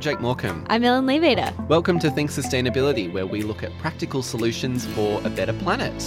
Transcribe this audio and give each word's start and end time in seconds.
I'm 0.00 0.04
Jake 0.04 0.20
Morecambe. 0.22 0.64
I'm 0.70 0.82
Ellen 0.82 1.04
Leabeater. 1.04 1.68
Welcome 1.68 1.98
to 1.98 2.10
Think 2.10 2.30
Sustainability, 2.30 3.12
where 3.12 3.26
we 3.26 3.42
look 3.42 3.62
at 3.62 3.76
practical 3.80 4.22
solutions 4.22 4.86
for 4.86 5.20
a 5.26 5.28
better 5.28 5.52
planet. 5.52 6.02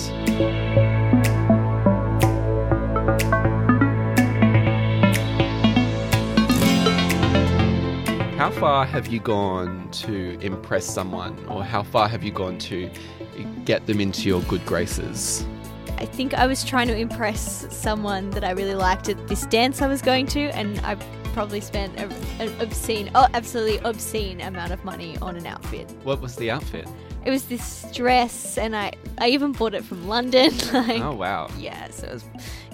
How 8.36 8.50
far 8.50 8.88
have 8.88 9.10
you 9.10 9.20
gone 9.20 9.88
to 9.92 10.40
impress 10.40 10.88
someone, 10.88 11.38
or 11.48 11.64
how 11.64 11.84
far 11.84 12.08
have 12.08 12.24
you 12.24 12.32
gone 12.32 12.58
to 12.58 12.90
get 13.64 13.86
them 13.86 14.02
into 14.02 14.28
your 14.28 14.42
good 14.42 14.66
graces? 14.66 15.46
I 16.00 16.08
think 16.08 16.34
I 16.34 16.48
was 16.48 16.64
trying 16.64 16.88
to 16.88 16.98
impress 16.98 17.68
someone 17.70 18.32
that 18.32 18.44
I 18.44 18.54
really 18.54 18.74
liked 18.74 19.08
at 19.10 19.28
this 19.28 19.46
dance 19.46 19.84
I 19.84 19.88
was 19.88 20.02
going 20.02 20.26
to, 20.28 20.50
and 20.58 20.80
I 20.80 20.98
probably 21.34 21.60
spent 21.62 22.00
a, 22.00 22.06
an 22.40 22.62
obscene, 22.62 23.10
oh, 23.16 23.28
absolutely 23.34 23.80
obscene 23.80 24.40
amount 24.42 24.72
of 24.72 24.84
money 24.86 25.18
on 25.22 25.36
an 25.36 25.46
outfit. 25.46 25.90
What 26.04 26.22
was 26.22 26.36
the 26.36 26.52
outfit? 26.52 26.88
It 27.26 27.30
was 27.32 27.46
this 27.46 27.86
dress, 27.94 28.58
and 28.58 28.76
I, 28.76 28.92
I 29.18 29.30
even 29.30 29.54
bought 29.54 29.74
it 29.74 29.84
from 29.86 30.08
London. 30.10 30.52
like, 30.74 31.02
Oh, 31.02 31.14
wow. 31.16 31.50
Yeah, 31.58 31.90
so 31.90 32.08
it 32.08 32.14
was, 32.14 32.26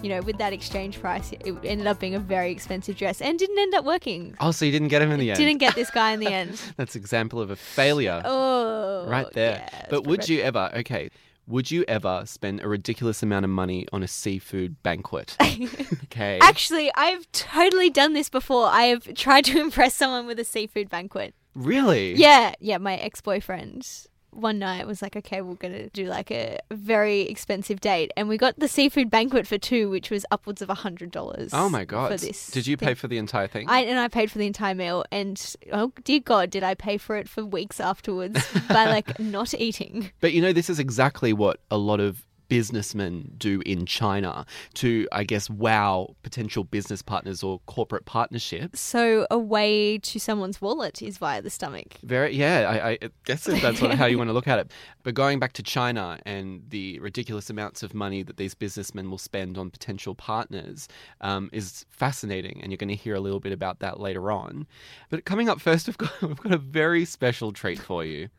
you 0.01 0.09
know, 0.09 0.21
with 0.21 0.37
that 0.39 0.53
exchange 0.53 0.99
price, 0.99 1.31
it 1.31 1.55
ended 1.63 1.85
up 1.85 1.99
being 1.99 2.15
a 2.15 2.19
very 2.19 2.51
expensive 2.51 2.97
dress 2.97 3.21
and 3.21 3.37
didn't 3.37 3.59
end 3.59 3.75
up 3.75 3.85
working. 3.85 4.35
Oh, 4.39 4.49
so 4.51 4.65
you 4.65 4.71
didn't 4.71 4.87
get 4.87 5.01
him 5.03 5.11
in 5.11 5.19
the 5.19 5.29
end? 5.31 5.37
Didn't 5.37 5.59
get 5.59 5.75
this 5.75 5.91
guy 5.91 6.11
in 6.13 6.19
the 6.19 6.27
end. 6.33 6.59
That's 6.77 6.95
example 6.95 7.41
of 7.41 7.51
a 7.51 7.55
failure. 7.55 8.21
Oh, 8.25 9.05
right 9.07 9.31
there. 9.33 9.67
yeah, 9.71 9.85
but 9.89 10.07
would 10.07 10.27
you 10.27 10.41
ever, 10.41 10.71
okay, 10.77 11.11
would 11.49 11.71
you 11.71 11.83
ever 11.87 12.23
spend 12.25 12.61
a 12.61 12.67
ridiculous 12.67 13.23
amount 13.23 13.43
of 13.43 13.49
money 13.49 13.87
on 13.91 14.03
a 14.03 14.07
seafood 14.07 14.81
banquet? 14.83 15.35
okay. 16.05 16.39
Actually, 16.41 16.91
I've 16.95 17.29
totally 17.31 17.89
done 17.89 18.13
this 18.13 18.29
before. 18.29 18.67
I 18.67 18.83
have 18.83 19.13
tried 19.15 19.45
to 19.45 19.59
impress 19.61 19.95
someone 19.95 20.27
with 20.27 20.39
a 20.39 20.45
seafood 20.45 20.89
banquet. 20.89 21.33
really? 21.55 22.13
Yeah, 22.13 22.53
yeah, 22.59 22.77
my 22.77 22.95
ex 22.97 23.19
boyfriend 23.19 23.87
one 24.31 24.59
night 24.59 24.85
was 24.87 25.01
like, 25.01 25.15
okay, 25.15 25.41
we're 25.41 25.55
going 25.55 25.73
to 25.73 25.89
do 25.89 26.05
like 26.05 26.31
a 26.31 26.59
very 26.71 27.21
expensive 27.21 27.79
date. 27.79 28.11
And 28.15 28.29
we 28.29 28.37
got 28.37 28.57
the 28.59 28.67
seafood 28.67 29.09
banquet 29.09 29.47
for 29.47 29.57
two, 29.57 29.89
which 29.89 30.09
was 30.09 30.25
upwards 30.31 30.61
of 30.61 30.69
a 30.69 30.75
$100. 30.75 31.49
Oh 31.53 31.69
my 31.69 31.85
god. 31.85 32.11
For 32.11 32.25
this. 32.25 32.47
Did 32.47 32.67
you 32.67 32.77
pay 32.77 32.87
thing. 32.87 32.95
for 32.95 33.07
the 33.07 33.17
entire 33.17 33.47
thing? 33.47 33.67
I, 33.69 33.81
and 33.81 33.99
I 33.99 34.07
paid 34.07 34.31
for 34.31 34.37
the 34.37 34.47
entire 34.47 34.75
meal. 34.75 35.05
And 35.11 35.55
oh, 35.71 35.91
dear 36.03 36.19
God, 36.19 36.49
did 36.49 36.63
I 36.63 36.75
pay 36.75 36.97
for 36.97 37.15
it 37.15 37.27
for 37.27 37.45
weeks 37.45 37.79
afterwards 37.79 38.45
by 38.67 38.85
like 38.85 39.19
not 39.19 39.53
eating. 39.53 40.11
but 40.19 40.33
you 40.33 40.41
know, 40.41 40.53
this 40.53 40.69
is 40.69 40.79
exactly 40.79 41.33
what 41.33 41.59
a 41.71 41.77
lot 41.77 41.99
of 41.99 42.25
businessmen 42.49 43.31
do 43.37 43.61
in 43.65 43.85
China 43.85 44.45
to, 44.73 45.07
I 45.11 45.23
guess, 45.23 45.49
wow 45.49 46.15
potential 46.23 46.63
business 46.63 47.01
partners 47.01 47.41
or 47.43 47.59
corporate 47.67 48.05
partnerships. 48.05 48.81
So 48.81 49.25
a 49.31 49.37
way 49.37 49.99
to 49.99 50.19
someone's 50.19 50.61
wallet 50.61 51.01
is 51.01 51.17
via 51.17 51.41
the 51.41 51.49
stomach. 51.49 51.95
Very, 52.03 52.35
yeah, 52.35 52.69
I, 52.69 52.89
I 52.89 53.09
guess 53.25 53.47
if 53.47 53.61
that's 53.61 53.81
what, 53.81 53.93
how 53.93 54.05
you 54.05 54.17
want 54.17 54.29
to 54.29 54.33
look 54.33 54.47
at 54.47 54.59
it. 54.59 54.71
But 55.03 55.13
going 55.13 55.39
back 55.39 55.53
to 55.53 55.63
China 55.63 56.19
and 56.25 56.63
the 56.69 56.99
ridiculous 56.99 57.49
amounts 57.49 57.83
of 57.83 57.93
money 57.93 58.23
that 58.23 58.37
these 58.37 58.53
businessmen 58.53 59.09
will 59.09 59.17
spend 59.17 59.57
on 59.57 59.69
potential 59.69 60.15
partners 60.15 60.87
um, 61.21 61.49
is 61.53 61.85
fascinating, 61.89 62.59
and 62.61 62.71
you're 62.71 62.77
going 62.77 62.89
to 62.89 62.95
hear 62.95 63.15
a 63.15 63.19
little 63.19 63.39
bit 63.39 63.53
about 63.53 63.79
that 63.79 63.99
later 63.99 64.31
on. 64.31 64.67
But 65.09 65.25
coming 65.25 65.49
up 65.49 65.61
first, 65.61 65.87
we've 65.87 65.97
got 65.97 66.09
we've 66.21 66.37
got 66.37 66.51
a 66.51 66.57
very 66.57 67.05
special 67.05 67.51
treat 67.51 67.79
for 67.79 68.03
you. 68.03 68.29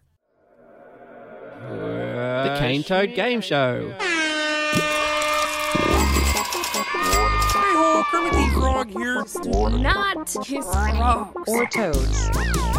The 1.61 2.53
uh, 2.53 2.59
Cane 2.59 2.83
Toad 2.83 3.15
Game 3.15 3.43
Show. 3.43 3.93
Hey-ho, 7.53 8.05
Kermit 8.11 8.33
the 8.33 8.49
Frog 8.59 8.89
here. 8.91 9.23
Not 9.79 10.27
kiss 10.43 10.65
frogs. 10.65 11.49
Or 11.49 11.67
toads. 11.67 12.70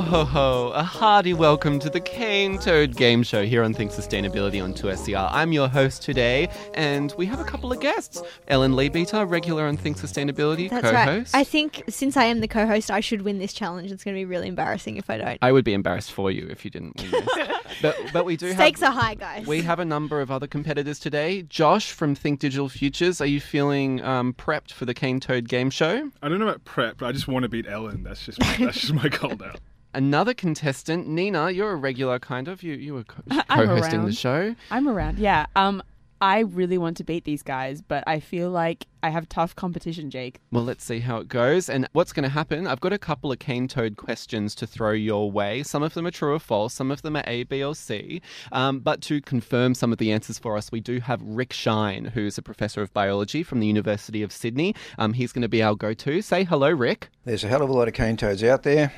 Ho 0.00 0.24
ho! 0.24 0.72
A 0.74 0.82
hearty 0.82 1.34
welcome 1.34 1.78
to 1.78 1.90
the 1.90 2.00
Cane 2.00 2.58
Toad 2.58 2.96
Game 2.96 3.22
Show 3.22 3.44
here 3.44 3.62
on 3.62 3.74
Think 3.74 3.92
Sustainability 3.92 4.62
on 4.64 4.72
2SER. 4.72 5.28
I'm 5.30 5.52
your 5.52 5.68
host 5.68 6.02
today, 6.02 6.48
and 6.74 7.14
we 7.18 7.26
have 7.26 7.38
a 7.38 7.44
couple 7.44 7.70
of 7.70 7.80
guests. 7.80 8.20
Ellen 8.48 8.72
Leabeater, 8.72 9.28
regular 9.28 9.66
on 9.66 9.76
Think 9.76 9.98
Sustainability, 9.98 10.68
That's 10.70 10.90
co-host. 10.90 11.34
right. 11.34 11.40
I 11.40 11.44
think 11.44 11.84
since 11.88 12.16
I 12.16 12.24
am 12.24 12.40
the 12.40 12.48
co-host, 12.48 12.90
I 12.90 13.00
should 13.00 13.22
win 13.22 13.38
this 13.38 13.52
challenge. 13.52 13.92
It's 13.92 14.02
going 14.02 14.16
to 14.16 14.18
be 14.20 14.24
really 14.24 14.48
embarrassing 14.48 14.96
if 14.96 15.08
I 15.10 15.18
don't. 15.18 15.38
I 15.42 15.52
would 15.52 15.64
be 15.64 15.74
embarrassed 15.74 16.12
for 16.12 16.30
you 16.30 16.48
if 16.50 16.64
you 16.64 16.70
didn't 16.70 17.00
win 17.00 17.10
this. 17.10 17.48
but 17.82 17.96
but 18.12 18.24
we 18.24 18.36
do 18.36 18.52
Stakes 18.54 18.80
have 18.80 18.96
are 18.96 19.00
high, 19.00 19.14
guys. 19.14 19.46
we 19.46 19.60
have 19.62 19.78
a 19.78 19.84
number 19.84 20.20
of 20.20 20.30
other 20.30 20.46
competitors 20.46 20.98
today. 20.98 21.42
Josh 21.42 21.92
from 21.92 22.14
Think 22.14 22.40
Digital 22.40 22.68
Futures, 22.68 23.20
are 23.20 23.26
you 23.26 23.40
feeling 23.40 24.02
um, 24.02 24.32
prepped 24.32 24.72
for 24.72 24.86
the 24.86 24.94
Cane 24.94 25.20
Toad 25.20 25.46
Game 25.46 25.70
Show? 25.70 26.10
I 26.22 26.28
don't 26.28 26.40
know 26.40 26.48
about 26.48 26.64
prep, 26.64 26.96
but 26.98 27.06
I 27.06 27.12
just 27.12 27.28
want 27.28 27.44
to 27.44 27.48
beat 27.48 27.66
Ellen. 27.68 28.02
That's 28.02 28.24
just 28.24 28.40
my, 28.40 28.56
that's 28.58 28.80
just 28.80 28.94
my 28.94 29.08
call 29.08 29.36
now. 29.36 29.52
Another 29.92 30.34
contestant, 30.34 31.08
Nina, 31.08 31.50
you're 31.50 31.72
a 31.72 31.76
regular 31.76 32.18
kind 32.18 32.48
of. 32.48 32.62
You 32.62 32.74
you 32.74 32.94
were 32.94 33.04
co- 33.04 33.22
I'm 33.48 33.66
co-hosting 33.66 34.04
the 34.04 34.12
show. 34.12 34.54
I'm 34.70 34.88
around. 34.88 35.18
Yeah. 35.18 35.46
Um, 35.56 35.82
I 36.22 36.40
really 36.40 36.76
want 36.76 36.98
to 36.98 37.04
beat 37.04 37.24
these 37.24 37.42
guys, 37.42 37.80
but 37.80 38.04
I 38.06 38.20
feel 38.20 38.50
like 38.50 38.86
I 39.02 39.08
have 39.08 39.26
tough 39.30 39.56
competition, 39.56 40.10
Jake. 40.10 40.38
Well, 40.52 40.64
let's 40.64 40.84
see 40.84 40.98
how 40.98 41.16
it 41.16 41.28
goes. 41.28 41.70
And 41.70 41.88
what's 41.92 42.12
going 42.12 42.24
to 42.24 42.28
happen? 42.28 42.66
I've 42.66 42.80
got 42.80 42.92
a 42.92 42.98
couple 42.98 43.32
of 43.32 43.38
cane 43.38 43.68
toad 43.68 43.96
questions 43.96 44.54
to 44.56 44.66
throw 44.66 44.92
your 44.92 45.32
way. 45.32 45.62
Some 45.62 45.82
of 45.82 45.94
them 45.94 46.06
are 46.06 46.10
true 46.10 46.34
or 46.34 46.38
false, 46.38 46.74
some 46.74 46.90
of 46.90 47.00
them 47.00 47.16
are 47.16 47.24
A, 47.26 47.44
B, 47.44 47.64
or 47.64 47.74
C. 47.74 48.20
Um, 48.52 48.80
but 48.80 49.00
to 49.02 49.22
confirm 49.22 49.74
some 49.74 49.92
of 49.92 49.98
the 49.98 50.12
answers 50.12 50.38
for 50.38 50.58
us, 50.58 50.70
we 50.70 50.80
do 50.80 51.00
have 51.00 51.22
Rick 51.22 51.54
Shine, 51.54 52.04
who's 52.04 52.36
a 52.36 52.42
professor 52.42 52.82
of 52.82 52.92
biology 52.92 53.42
from 53.42 53.60
the 53.60 53.66
University 53.66 54.22
of 54.22 54.30
Sydney. 54.30 54.74
Um, 54.98 55.14
he's 55.14 55.32
going 55.32 55.40
to 55.42 55.48
be 55.48 55.62
our 55.62 55.74
go 55.74 55.94
to. 55.94 56.20
Say 56.20 56.44
hello, 56.44 56.68
Rick. 56.68 57.08
There's 57.24 57.44
a 57.44 57.48
hell 57.48 57.62
of 57.62 57.70
a 57.70 57.72
lot 57.72 57.88
of 57.88 57.94
cane 57.94 58.18
toads 58.18 58.44
out 58.44 58.62
there. 58.62 58.92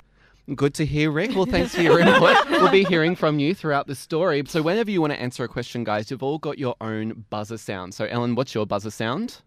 Good 0.54 0.74
to 0.74 0.84
hear, 0.84 1.10
Rick. 1.10 1.34
Well, 1.36 1.46
thanks 1.46 1.74
for 1.74 1.82
your 1.82 2.00
input. 2.00 2.50
we'll 2.50 2.70
be 2.70 2.84
hearing 2.84 3.14
from 3.14 3.38
you 3.38 3.54
throughout 3.54 3.86
the 3.86 3.94
story. 3.94 4.42
So, 4.46 4.60
whenever 4.60 4.90
you 4.90 5.00
want 5.00 5.12
to 5.12 5.20
answer 5.20 5.44
a 5.44 5.48
question, 5.48 5.84
guys, 5.84 6.10
you've 6.10 6.22
all 6.22 6.38
got 6.38 6.58
your 6.58 6.74
own 6.80 7.24
buzzer 7.30 7.56
sound. 7.58 7.94
So, 7.94 8.06
Ellen, 8.06 8.34
what's 8.34 8.54
your 8.54 8.66
buzzer 8.66 8.90
sound? 8.90 9.40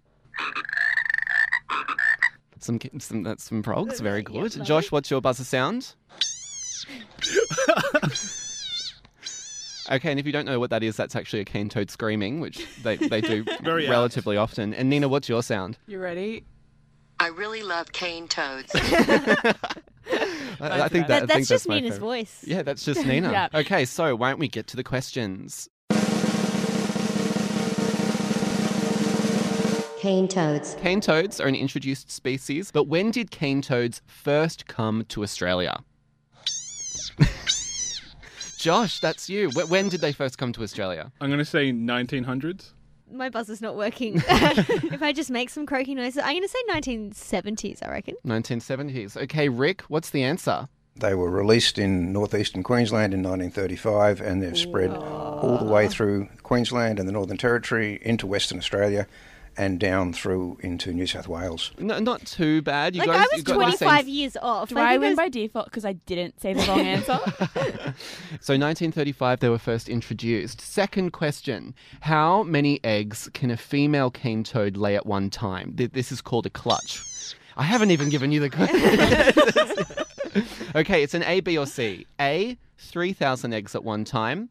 Some, 2.59 2.79
some 2.99 3.23
that's 3.23 3.43
some 3.43 3.61
frogs. 3.61 3.99
Very 3.99 4.23
good. 4.23 4.63
Josh, 4.63 4.91
what's 4.91 5.11
your 5.11 5.21
buzzer 5.21 5.43
sound? 5.43 5.93
Okay, 9.91 10.09
and 10.09 10.19
if 10.19 10.25
you 10.25 10.31
don't 10.31 10.45
know 10.45 10.59
what 10.59 10.71
that 10.71 10.81
is, 10.81 10.95
that's 10.97 11.15
actually 11.15 11.41
a 11.41 11.45
cane 11.45 11.69
toad 11.69 11.91
screaming, 11.91 12.39
which 12.39 12.65
they, 12.81 12.95
they 12.95 13.21
do 13.21 13.43
Very 13.61 13.85
apt. 13.85 13.91
relatively 13.91 14.35
often. 14.35 14.73
And 14.73 14.89
Nina, 14.89 15.07
what's 15.07 15.29
your 15.29 15.43
sound? 15.43 15.77
You 15.85 15.99
ready? 15.99 16.43
I 17.19 17.27
really 17.27 17.61
love 17.61 17.91
cane 17.91 18.27
toads. 18.27 18.73
I, 20.61 20.81
I 20.83 20.87
think 20.87 21.07
that, 21.07 21.07
That- 21.07 21.23
I 21.23 21.25
that's 21.25 21.33
think 21.33 21.47
just 21.47 21.67
my 21.67 21.75
Nina's 21.75 21.93
favorite. 21.95 21.99
voice. 22.07 22.43
Yeah, 22.47 22.61
that's 22.63 22.85
just 22.85 23.05
Nina. 23.05 23.31
Yeah. 23.31 23.47
Okay, 23.53 23.85
so 23.85 24.15
why 24.15 24.29
don't 24.29 24.39
we 24.39 24.47
get 24.47 24.67
to 24.67 24.75
the 24.77 24.83
questions? 24.83 25.69
cane 29.99 30.27
toads. 30.27 30.75
Cane 30.75 31.01
toads 31.01 31.39
are 31.41 31.47
an 31.47 31.55
introduced 31.55 32.11
species, 32.11 32.69
but 32.71 32.83
when 32.83 33.09
did 33.09 33.31
cane 33.31 33.61
toads 33.61 34.01
first 34.05 34.67
come 34.67 35.03
to 35.09 35.23
Australia? 35.23 35.79
Josh, 38.59 38.99
that's 38.99 39.27
you. 39.29 39.49
When 39.51 39.89
did 39.89 40.01
they 40.01 40.11
first 40.11 40.37
come 40.37 40.53
to 40.53 40.61
Australia? 40.63 41.11
I'm 41.21 41.29
going 41.29 41.39
to 41.39 41.45
say 41.45 41.71
1900s. 41.71 42.71
My 43.11 43.29
buzzer's 43.29 43.61
not 43.61 43.75
working. 43.75 44.15
if 44.27 45.01
I 45.01 45.13
just 45.13 45.29
make 45.29 45.49
some 45.49 45.65
croaky 45.65 45.95
noises, 45.95 46.21
I'm 46.23 46.33
going 46.33 46.41
to 46.41 46.47
say 46.47 46.59
1970s, 46.69 47.85
I 47.85 47.89
reckon. 47.89 48.15
1970s. 48.25 49.15
Okay, 49.23 49.49
Rick, 49.49 49.81
what's 49.83 50.09
the 50.09 50.23
answer? 50.23 50.67
They 50.97 51.13
were 51.13 51.29
released 51.29 51.77
in 51.77 52.13
northeastern 52.13 52.63
Queensland 52.63 53.13
in 53.13 53.19
1935 53.19 54.21
and 54.21 54.41
they've 54.41 54.57
spread 54.57 54.91
all 54.91 55.57
the 55.57 55.65
way 55.65 55.89
through 55.89 56.29
Queensland 56.43 56.99
and 56.99 57.07
the 57.07 57.11
Northern 57.11 57.37
Territory 57.37 57.99
into 58.01 58.25
Western 58.25 58.57
Australia 58.57 59.05
and 59.57 59.79
down 59.79 60.11
through 60.13 60.57
into 60.61 60.91
New 60.93 61.07
South 61.07 61.27
Wales. 61.27 61.71
No, 61.77 61.99
not 61.99 62.25
too 62.25 62.61
bad. 62.61 62.95
You 62.95 62.99
like, 63.01 63.07
guys, 63.09 63.17
I 63.19 63.21
was 63.31 63.37
you 63.37 63.43
got 63.43 63.57
the 63.71 63.77
same- 63.77 63.87
25 63.87 64.07
years 64.07 64.37
off. 64.41 64.69
Do 64.69 64.77
I 64.77 64.93
I, 64.93 64.97
win 64.97 65.09
was- 65.11 65.17
by 65.17 65.29
default 65.29 65.65
because 65.65 65.85
I 65.85 65.93
didn't 65.93 66.39
say 66.41 66.53
the 66.53 66.63
wrong 66.67 66.79
answer? 66.95 67.17
So 68.41 68.53
1935 68.53 69.39
they 69.39 69.49
were 69.49 69.57
first 69.57 69.87
introduced. 69.89 70.61
Second 70.61 71.11
question: 71.11 71.73
How 72.01 72.43
many 72.43 72.79
eggs 72.83 73.29
can 73.33 73.49
a 73.51 73.57
female 73.57 74.11
cane 74.11 74.43
toad 74.43 74.77
lay 74.77 74.95
at 74.95 75.05
one 75.05 75.29
time? 75.29 75.73
This 75.75 76.11
is 76.11 76.21
called 76.21 76.45
a 76.45 76.49
clutch. 76.49 77.01
I 77.57 77.63
haven't 77.63 77.91
even 77.91 78.09
given 78.09 78.31
you 78.33 78.41
the 78.41 78.49
question. 80.33 80.45
okay, 80.75 81.03
it's 81.03 81.13
an 81.13 81.23
A, 81.23 81.39
B, 81.39 81.57
or 81.57 81.65
C. 81.65 82.05
A, 82.19 82.57
3,000 82.77 83.53
eggs 83.53 83.75
at 83.75 83.83
one 83.83 84.03
time. 84.03 84.49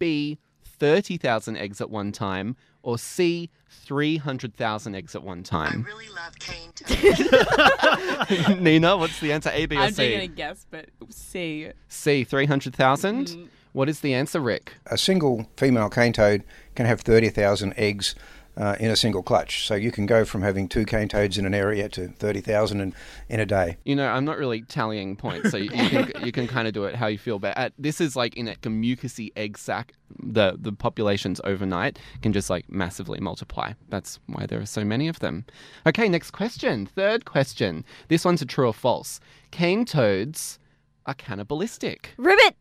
B, 0.00 0.38
30,000 0.64 1.56
eggs 1.56 1.80
at 1.80 1.90
one 1.90 2.10
time. 2.10 2.56
Or 2.82 2.96
C, 2.98 3.50
300,000 3.68 4.94
eggs 4.94 5.14
at 5.14 5.22
one 5.22 5.40
I 5.40 5.42
time. 5.42 5.82
really 5.82 6.08
love 6.08 6.38
cane 6.38 6.70
toads. 6.74 8.48
Nina, 8.60 8.96
what's 8.96 9.20
the 9.20 9.32
answer? 9.32 9.50
A, 9.52 9.66
B, 9.66 9.76
or 9.76 9.80
I'm 9.80 9.92
C? 9.92 9.96
taking 9.96 10.20
a 10.20 10.26
guess, 10.28 10.66
but 10.70 10.86
C. 11.10 11.68
C, 11.88 12.24
300,000. 12.24 13.26
Mm. 13.26 13.48
What 13.72 13.88
is 13.88 14.00
the 14.00 14.14
answer, 14.14 14.40
Rick? 14.40 14.74
A 14.86 14.98
single 14.98 15.46
female 15.56 15.88
cane 15.90 16.12
toad 16.12 16.42
can 16.74 16.86
have 16.86 17.00
30,000 17.02 17.74
eggs 17.76 18.14
uh, 18.56 18.76
in 18.80 18.90
a 18.90 18.96
single 18.96 19.22
clutch. 19.22 19.66
So 19.66 19.74
you 19.74 19.90
can 19.90 20.06
go 20.06 20.24
from 20.24 20.42
having 20.42 20.68
two 20.68 20.84
cane 20.84 21.08
toads 21.08 21.38
in 21.38 21.46
an 21.46 21.54
area 21.54 21.88
to 21.90 22.08
30,000 22.08 22.80
in, 22.80 22.94
in 23.28 23.40
a 23.40 23.46
day. 23.46 23.78
You 23.84 23.96
know, 23.96 24.06
I'm 24.06 24.24
not 24.24 24.38
really 24.38 24.62
tallying 24.62 25.16
points, 25.16 25.50
so 25.50 25.56
you, 25.56 25.70
you 25.70 25.88
can 25.88 26.12
you 26.24 26.32
can 26.32 26.46
kind 26.46 26.68
of 26.68 26.74
do 26.74 26.84
it 26.84 26.94
how 26.94 27.06
you 27.06 27.18
feel. 27.18 27.38
But 27.38 27.56
at, 27.56 27.72
this 27.78 28.00
is 28.00 28.16
like 28.16 28.36
in 28.36 28.48
a 28.48 28.56
mucousy 28.56 29.32
egg 29.36 29.58
sac. 29.58 29.92
The 30.22 30.56
the 30.58 30.72
populations 30.72 31.40
overnight 31.44 31.98
can 32.22 32.32
just 32.32 32.50
like 32.50 32.68
massively 32.70 33.20
multiply. 33.20 33.72
That's 33.88 34.18
why 34.26 34.46
there 34.46 34.60
are 34.60 34.66
so 34.66 34.84
many 34.84 35.08
of 35.08 35.20
them. 35.20 35.44
Okay, 35.86 36.08
next 36.08 36.32
question. 36.32 36.86
Third 36.86 37.24
question. 37.24 37.84
This 38.08 38.24
one's 38.24 38.42
a 38.42 38.46
true 38.46 38.66
or 38.66 38.74
false. 38.74 39.20
Cane 39.50 39.84
toads 39.84 40.58
are 41.06 41.14
cannibalistic. 41.14 42.10
Ribbit. 42.16 42.56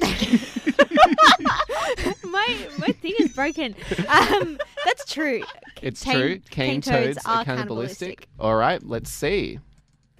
my 2.24 2.68
my 2.78 2.88
thing 2.88 3.14
is 3.18 3.32
broken. 3.32 3.74
Um, 4.08 4.58
that's 4.84 5.10
true. 5.12 5.42
It's 5.82 6.02
Cane- 6.02 6.14
true. 6.14 6.38
cane 6.50 6.80
Cane, 6.80 6.80
toads 6.80 7.16
toads, 7.16 7.26
are 7.26 7.36
are 7.40 7.44
cannibalistic. 7.44 8.28
cannibalistic. 8.28 8.28
All 8.40 8.56
right, 8.56 8.82
let's 8.82 9.10
see. 9.10 9.58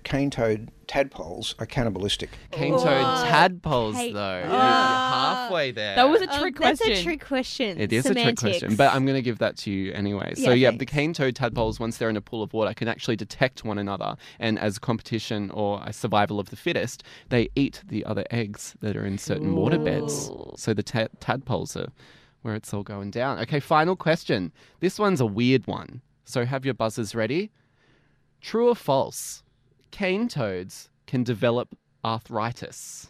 Cane 0.04 0.30
toad 0.30 0.70
tadpoles 0.86 1.54
are 1.58 1.66
cannibalistic. 1.66 2.30
Cane 2.50 2.74
Oh. 2.74 2.78
toad 2.84 3.26
tadpoles, 3.28 3.96
Hey- 3.96 4.12
though. 4.12 4.38
You're 4.38 4.48
Ah. 4.52 5.42
halfway 5.42 5.70
there. 5.72 5.96
That 5.96 6.08
was 6.08 6.22
a 6.22 6.26
trick 6.26 6.56
that's 6.58 6.80
question. 6.80 6.92
a 6.98 7.02
trick 7.02 7.24
question. 7.24 7.80
It 7.80 7.92
is 7.92 8.06
a 8.06 8.14
trick 8.14 8.36
question, 8.36 8.76
but 8.76 8.94
I'm 8.94 9.04
going 9.04 9.16
to 9.16 9.22
give 9.22 9.38
that 9.38 9.56
to 9.58 9.70
you 9.70 9.92
anyway. 9.92 10.34
So, 10.34 10.50
Yeah, 10.50 10.54
yeah, 10.54 10.70
the 10.72 10.78
thanks. 10.78 10.92
cane 10.92 11.12
toad 11.12 11.34
tadpoles, 11.34 11.80
once 11.80 11.98
they're 11.98 12.10
in 12.10 12.16
a 12.16 12.20
pool 12.20 12.42
of 12.42 12.52
water, 12.52 12.72
can 12.74 12.88
actually 12.88 13.16
detect 13.16 13.64
one 13.64 13.78
another. 13.78 14.16
And 14.38 14.58
as 14.58 14.78
competition 14.78 15.50
or 15.52 15.82
a 15.84 15.92
survival 15.92 16.38
of 16.40 16.50
the 16.50 16.56
fittest, 16.56 17.02
they 17.28 17.48
eat 17.56 17.82
the 17.86 18.04
other 18.04 18.24
eggs 18.30 18.74
that 18.80 18.96
are 18.96 19.04
in 19.04 19.18
certain 19.18 19.54
water 19.56 19.78
beds. 19.78 20.30
So 20.56 20.72
the 20.74 20.82
ta- 20.82 21.08
tadpoles 21.20 21.76
are 21.76 21.88
where 22.42 22.54
it's 22.54 22.72
all 22.72 22.84
going 22.84 23.10
down. 23.10 23.38
Okay, 23.40 23.58
final 23.60 23.96
question. 23.96 24.52
This 24.80 24.98
one's 24.98 25.20
a 25.20 25.26
weird 25.26 25.66
one. 25.66 26.00
So 26.24 26.44
have 26.44 26.64
your 26.64 26.74
buzzers 26.74 27.14
ready. 27.14 27.50
True 28.40 28.68
or 28.68 28.74
false? 28.76 29.42
Cane 29.90 30.28
toads 30.28 30.88
can 31.06 31.22
develop 31.24 31.76
arthritis. 32.04 33.08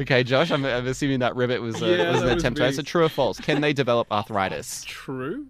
okay, 0.00 0.22
Josh, 0.24 0.50
I'm, 0.50 0.64
I'm 0.64 0.86
assuming 0.86 1.20
that 1.20 1.36
ribbit 1.36 1.60
was, 1.60 1.82
uh, 1.82 1.86
Yeah, 1.86 2.10
was 2.12 2.20
an 2.22 2.26
that 2.28 2.34
was 2.34 2.42
attempt. 2.44 2.60
me. 2.60 2.72
So 2.72 2.82
true 2.82 3.04
or 3.04 3.08
false? 3.08 3.38
Can 3.38 3.60
they 3.60 3.72
develop 3.72 4.08
arthritis? 4.12 4.84
True. 4.84 5.46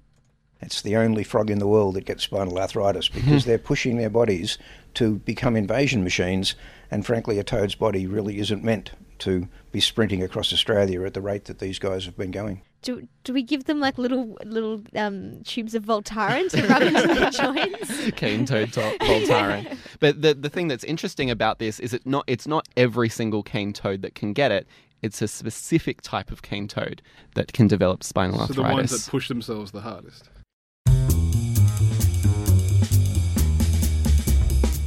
It's 0.61 0.83
the 0.83 0.97
only 0.97 1.23
frog 1.23 1.51
in 1.51 1.59
the 1.61 1.69
world 1.69 1.95
that 1.95 2.05
gets 2.05 2.25
spinal 2.25 2.59
arthritis 2.59 3.09
because 3.15 3.45
they're 3.45 3.59
pushing 3.59 3.97
their 3.97 4.11
bodies 4.11 4.59
to 4.95 5.17
become 5.21 5.57
invasion 5.57 6.03
machines. 6.03 6.55
And 6.91 7.05
frankly, 7.07 7.39
a 7.39 7.45
toad's 7.45 7.75
body 7.75 8.07
really 8.07 8.39
isn't 8.39 8.65
meant 8.65 8.93
to 9.21 9.49
be 9.73 9.81
sprinting 9.81 10.23
across 10.23 10.53
Australia 10.53 11.05
at 11.05 11.15
the 11.15 11.21
rate 11.21 11.45
that 11.47 11.59
these 11.59 11.79
guys 11.79 12.05
have 12.05 12.17
been 12.17 12.31
going. 12.31 12.63
Do, 12.83 13.09
do 13.25 13.33
we 13.33 13.43
give 13.43 13.65
them 13.65 13.81
like 13.81 13.99
little 13.99 14.39
little 14.45 14.83
um, 14.95 15.43
tubes 15.43 15.75
of 15.75 15.85
Voltaren 15.85 16.49
to 16.51 16.67
rub 16.69 16.83
into 16.83 17.07
their 17.09 17.31
joints? 17.33 18.11
cane 18.13 18.47
toad 18.47 18.73
to- 18.75 18.97
Voltaren. 19.01 19.77
But 20.01 20.23
the 20.23 20.33
the 20.35 20.49
thing 20.49 20.69
that's 20.69 20.85
interesting 20.85 21.29
about 21.29 21.59
this 21.59 21.81
is 21.81 21.93
it 21.93 22.07
not 22.07 22.23
it's 22.29 22.47
not 22.47 22.69
every 22.77 23.09
single 23.09 23.43
cane 23.43 23.73
toad 23.73 24.03
that 24.03 24.15
can 24.15 24.33
get 24.33 24.53
it. 24.53 24.69
It's 25.03 25.21
a 25.23 25.29
specific 25.29 26.03
type 26.03 26.31
of 26.31 26.43
cane 26.43 26.69
toad 26.69 27.03
that 27.35 27.53
can 27.53 27.67
develop 27.67 28.05
spinal 28.05 28.41
arthritis. 28.41 28.57
So 28.57 28.63
the 28.63 28.75
ones 28.75 28.91
that 29.05 29.11
push 29.11 29.29
themselves 29.29 29.73
the 29.73 29.81
hardest. 29.81 30.29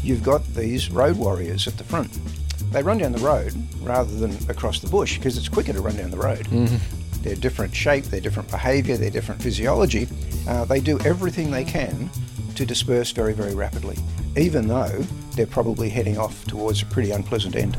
You've 0.03 0.23
got 0.23 0.43
these 0.55 0.89
road 0.89 1.15
warriors 1.17 1.67
at 1.67 1.77
the 1.77 1.83
front. 1.83 2.17
They 2.71 2.81
run 2.81 2.97
down 2.99 3.11
the 3.11 3.19
road 3.19 3.53
rather 3.81 4.15
than 4.15 4.31
across 4.49 4.79
the 4.79 4.87
bush 4.89 5.17
because 5.17 5.37
it's 5.37 5.49
quicker 5.49 5.73
to 5.73 5.81
run 5.81 5.97
down 5.97 6.09
the 6.09 6.17
road. 6.17 6.45
They're 7.21 7.35
different 7.35 7.75
shape, 7.75 8.05
they're 8.05 8.21
different 8.21 8.49
behaviour, 8.49 8.97
they're 8.97 9.09
different 9.11 9.41
physiology. 9.41 10.07
Uh, 10.47 10.65
they 10.65 10.79
do 10.79 10.97
everything 11.01 11.51
they 11.51 11.63
can 11.65 12.09
to 12.55 12.65
disperse 12.65 13.11
very, 13.11 13.33
very 13.33 13.53
rapidly, 13.53 13.97
even 14.37 14.67
though 14.67 15.05
they're 15.35 15.45
probably 15.47 15.89
heading 15.89 16.17
off 16.17 16.45
towards 16.45 16.81
a 16.81 16.85
pretty 16.85 17.11
unpleasant 17.11 17.55
end. 17.55 17.77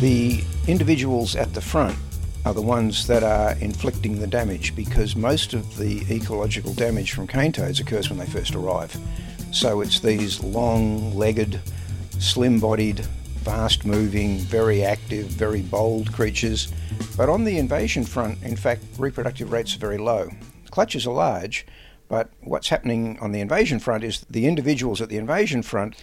The 0.00 0.44
individuals 0.66 1.36
at 1.36 1.54
the 1.54 1.60
front 1.60 1.96
are 2.44 2.54
the 2.54 2.62
ones 2.62 3.06
that 3.06 3.22
are 3.22 3.52
inflicting 3.60 4.20
the 4.20 4.26
damage 4.26 4.76
because 4.76 5.16
most 5.16 5.54
of 5.54 5.76
the 5.76 6.04
ecological 6.10 6.74
damage 6.74 7.12
from 7.12 7.26
cane 7.26 7.52
toads 7.52 7.80
occurs 7.80 8.10
when 8.10 8.18
they 8.18 8.26
first 8.26 8.54
arrive. 8.54 8.96
So 9.52 9.80
it's 9.80 10.00
these 10.00 10.42
long 10.42 11.14
legged, 11.16 11.60
slim 12.18 12.60
bodied, 12.60 13.04
fast 13.44 13.84
moving, 13.84 14.38
very 14.38 14.84
active, 14.84 15.26
very 15.26 15.62
bold 15.62 16.12
creatures. 16.12 16.72
But 17.16 17.28
on 17.28 17.44
the 17.44 17.58
invasion 17.58 18.04
front, 18.04 18.42
in 18.42 18.56
fact, 18.56 18.84
reproductive 18.98 19.52
rates 19.52 19.74
are 19.74 19.78
very 19.78 19.98
low. 19.98 20.28
Clutches 20.70 21.06
are 21.06 21.14
large, 21.14 21.66
but 22.08 22.30
what's 22.40 22.68
happening 22.68 23.18
on 23.20 23.32
the 23.32 23.40
invasion 23.40 23.78
front 23.78 24.04
is 24.04 24.26
the 24.28 24.46
individuals 24.46 25.00
at 25.00 25.08
the 25.08 25.16
invasion 25.16 25.62
front 25.62 25.96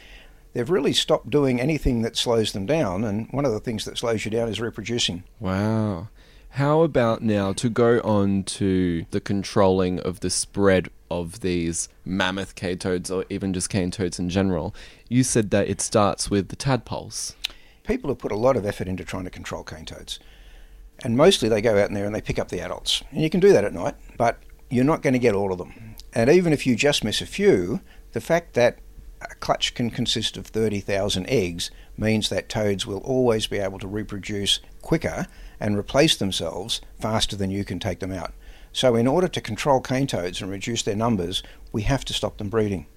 they've 0.54 0.70
really 0.70 0.94
stopped 0.94 1.30
doing 1.30 1.60
anything 1.60 2.02
that 2.02 2.18
slows 2.18 2.52
them 2.52 2.66
down, 2.66 3.04
and 3.04 3.28
one 3.32 3.46
of 3.46 3.52
the 3.52 3.60
things 3.60 3.86
that 3.86 3.98
slows 3.98 4.26
you 4.26 4.32
down 4.32 4.50
is 4.50 4.60
reproducing. 4.60 5.24
Wow. 5.40 6.10
How 6.56 6.82
about 6.82 7.22
now 7.22 7.54
to 7.54 7.70
go 7.70 8.02
on 8.02 8.44
to 8.44 9.06
the 9.12 9.22
controlling 9.22 10.02
of 10.02 10.20
the 10.20 10.30
spread 10.30 10.90
of 11.10 11.40
these 11.40 11.88
mammoth 12.04 12.56
cane 12.56 12.78
toads 12.78 13.10
or 13.10 13.24
even 13.30 13.54
just 13.54 13.70
cane 13.70 13.90
toads 13.90 14.20
in 14.20 14.30
general? 14.30 14.76
You 15.08 15.24
said 15.24 15.52
that 15.52 15.70
it 15.70 15.80
starts 15.80 16.30
with 16.30 16.50
the 16.50 16.58
tadpoles. 16.58 17.36
People 17.86 18.10
have 18.10 18.20
put 18.20 18.34
a 18.34 18.38
lot 18.38 18.58
of 18.58 18.66
effort 18.66 18.90
into 18.90 19.06
trying 19.06 19.24
to 19.24 19.30
control 19.30 19.64
cane 19.64 19.86
toads, 19.86 20.20
and 21.06 21.16
mostly 21.16 21.48
they 21.48 21.62
go 21.62 21.82
out 21.82 21.88
in 21.88 21.94
there 21.94 22.06
and 22.06 22.14
they 22.14 22.22
pick 22.22 22.38
up 22.38 22.50
the 22.50 22.60
adults. 22.60 23.02
And 23.12 23.22
you 23.22 23.30
can 23.30 23.40
do 23.40 23.54
that 23.54 23.64
at 23.64 23.74
night, 23.74 23.96
but 24.18 24.38
you're 24.70 24.84
not 24.84 25.02
going 25.02 25.14
to 25.14 25.20
get 25.20 25.34
all 25.34 25.54
of 25.54 25.58
them. 25.58 25.96
And 26.12 26.30
even 26.30 26.52
if 26.52 26.68
you 26.68 26.76
just 26.76 27.02
miss 27.02 27.22
a 27.22 27.26
few, 27.26 27.80
the 28.12 28.22
fact 28.22 28.56
that 28.56 28.80
a 29.22 29.36
clutch 29.36 29.74
can 29.74 29.90
consist 29.90 30.36
of 30.36 30.48
30,000 30.48 31.28
eggs 31.28 31.72
means 31.98 32.28
that 32.28 32.50
toads 32.50 32.86
will 32.86 33.00
always 33.00 33.48
be 33.48 33.60
able 33.60 33.80
to 33.80 33.88
reproduce 33.88 34.60
quicker 34.82 35.28
and 35.62 35.78
replace 35.78 36.18
themselves 36.18 36.82
faster 37.00 37.38
than 37.38 37.52
you 37.52 37.64
can 37.64 37.80
take 37.80 38.00
them 38.00 38.12
out. 38.12 38.34
So, 38.74 38.96
in 38.96 39.08
order 39.08 39.28
to 39.28 39.42
control 39.42 39.80
cane 39.80 40.08
toads 40.08 40.42
and 40.42 40.50
reduce 40.50 40.82
their 40.82 40.96
numbers, 40.96 41.44
we 41.72 41.84
have 41.84 42.04
to 42.06 42.14
stop 42.14 42.38
them 42.38 42.50
breeding. 42.50 42.88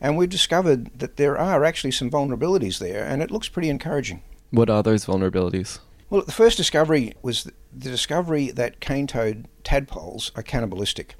And 0.00 0.16
we've 0.16 0.28
discovered 0.28 0.98
that 0.98 1.16
there 1.16 1.38
are 1.38 1.64
actually 1.64 1.92
some 1.92 2.10
vulnerabilities 2.10 2.78
there, 2.78 3.04
and 3.04 3.22
it 3.22 3.30
looks 3.30 3.48
pretty 3.48 3.70
encouraging. 3.70 4.22
What 4.50 4.68
are 4.68 4.82
those 4.82 5.06
vulnerabilities? 5.06 5.78
Well, 6.10 6.22
the 6.22 6.32
first 6.32 6.56
discovery 6.56 7.14
was 7.22 7.44
the 7.44 7.52
discovery 7.72 8.50
that 8.50 8.80
cane 8.80 9.06
toad 9.06 9.48
tadpoles 9.64 10.30
are 10.36 10.42
cannibalistic. 10.42 11.14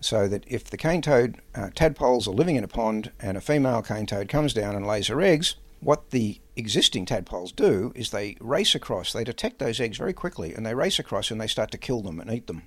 So 0.00 0.26
that 0.26 0.44
if 0.48 0.64
the 0.64 0.76
cane 0.76 1.02
toad 1.02 1.36
uh, 1.54 1.68
tadpoles 1.76 2.26
are 2.26 2.32
living 2.32 2.56
in 2.56 2.64
a 2.64 2.68
pond 2.68 3.12
and 3.20 3.36
a 3.36 3.40
female 3.40 3.82
cane 3.82 4.06
toad 4.06 4.28
comes 4.28 4.52
down 4.52 4.74
and 4.74 4.84
lays 4.84 5.06
her 5.06 5.20
eggs, 5.20 5.54
what 5.82 6.10
the 6.10 6.40
existing 6.54 7.04
tadpoles 7.04 7.50
do 7.50 7.92
is 7.96 8.10
they 8.10 8.36
race 8.40 8.74
across, 8.74 9.12
they 9.12 9.24
detect 9.24 9.58
those 9.58 9.80
eggs 9.80 9.98
very 9.98 10.12
quickly, 10.12 10.54
and 10.54 10.64
they 10.64 10.74
race 10.74 11.00
across 11.00 11.30
and 11.30 11.40
they 11.40 11.48
start 11.48 11.72
to 11.72 11.78
kill 11.78 12.02
them 12.02 12.20
and 12.20 12.30
eat 12.30 12.46
them. 12.46 12.62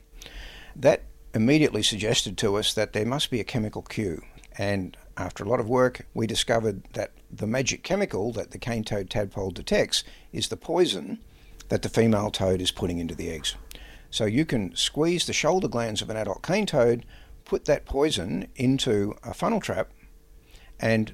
That 0.75 1.03
immediately 1.33 1.81
suggested 1.81 2.37
to 2.37 2.57
us 2.57 2.73
that 2.73 2.91
there 2.91 3.05
must 3.05 3.31
be 3.31 3.39
a 3.39 3.45
chemical 3.45 3.83
cue. 3.83 4.21
And 4.57 4.97
after 5.15 5.43
a 5.43 5.49
lot 5.49 5.61
of 5.61 5.69
work, 5.69 6.05
we 6.13 6.27
discovered 6.27 6.83
that 6.93 7.11
the 7.31 7.47
magic 7.47 7.83
chemical 7.83 8.33
that 8.33 8.51
the 8.51 8.57
cane 8.57 8.83
toad 8.83 9.09
tadpole 9.09 9.51
detects 9.51 10.03
is 10.33 10.49
the 10.49 10.57
poison 10.57 11.19
that 11.69 11.83
the 11.83 11.89
female 11.89 12.31
toad 12.31 12.61
is 12.61 12.71
putting 12.71 12.99
into 12.99 13.15
the 13.15 13.29
eggs. 13.29 13.55
So 14.09 14.25
you 14.25 14.45
can 14.45 14.75
squeeze 14.75 15.25
the 15.25 15.33
shoulder 15.33 15.69
glands 15.69 16.01
of 16.01 16.09
an 16.09 16.17
adult 16.17 16.43
cane 16.43 16.65
toad, 16.65 17.05
put 17.45 17.63
that 17.65 17.85
poison 17.85 18.49
into 18.55 19.15
a 19.23 19.33
funnel 19.33 19.61
trap, 19.61 19.91
and 20.79 21.13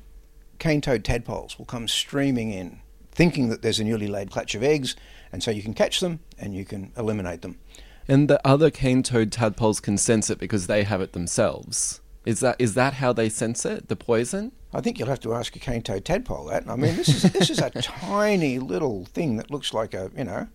cane 0.61 0.79
toad 0.79 1.03
tadpoles 1.03 1.57
will 1.57 1.65
come 1.65 1.87
streaming 1.87 2.53
in, 2.53 2.79
thinking 3.11 3.49
that 3.49 3.63
there's 3.63 3.79
a 3.79 3.83
newly 3.83 4.07
laid 4.07 4.31
clutch 4.31 4.55
of 4.55 4.63
eggs, 4.63 4.95
and 5.31 5.43
so 5.43 5.51
you 5.51 5.63
can 5.63 5.73
catch 5.73 5.99
them 5.99 6.19
and 6.39 6.55
you 6.55 6.63
can 6.63 6.93
eliminate 6.95 7.41
them. 7.41 7.59
And 8.07 8.29
the 8.29 8.45
other 8.47 8.69
cane 8.69 9.03
toad 9.03 9.31
tadpoles 9.31 9.79
can 9.79 9.97
sense 9.97 10.29
it 10.29 10.39
because 10.39 10.67
they 10.67 10.83
have 10.83 11.01
it 11.01 11.13
themselves. 11.13 11.99
Is 12.25 12.39
that 12.41 12.55
is 12.59 12.75
that 12.75 12.95
how 12.95 13.11
they 13.11 13.27
sense 13.27 13.65
it? 13.65 13.87
The 13.87 13.95
poison? 13.95 14.51
I 14.73 14.81
think 14.81 14.99
you'll 14.99 15.09
have 15.09 15.19
to 15.21 15.33
ask 15.33 15.55
a 15.55 15.59
cane 15.59 15.81
toad 15.81 16.05
tadpole 16.05 16.45
that. 16.45 16.69
I 16.69 16.75
mean, 16.75 16.95
this 16.95 17.09
is 17.09 17.23
this 17.33 17.49
is 17.49 17.59
a 17.59 17.69
tiny 17.81 18.59
little 18.59 19.05
thing 19.05 19.37
that 19.37 19.49
looks 19.49 19.73
like 19.73 19.95
a 19.95 20.11
you 20.15 20.23
know 20.23 20.47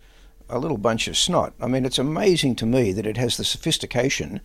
a 0.49 0.61
little 0.61 0.79
bunch 0.79 1.09
of 1.09 1.17
snot. 1.17 1.55
I 1.61 1.67
mean, 1.67 1.85
it's 1.85 1.99
amazing 1.99 2.55
to 2.57 2.67
me 2.67 2.93
that 2.93 3.07
it 3.07 3.17
has 3.17 3.37
the 3.37 3.45
sophistication, 3.45 4.41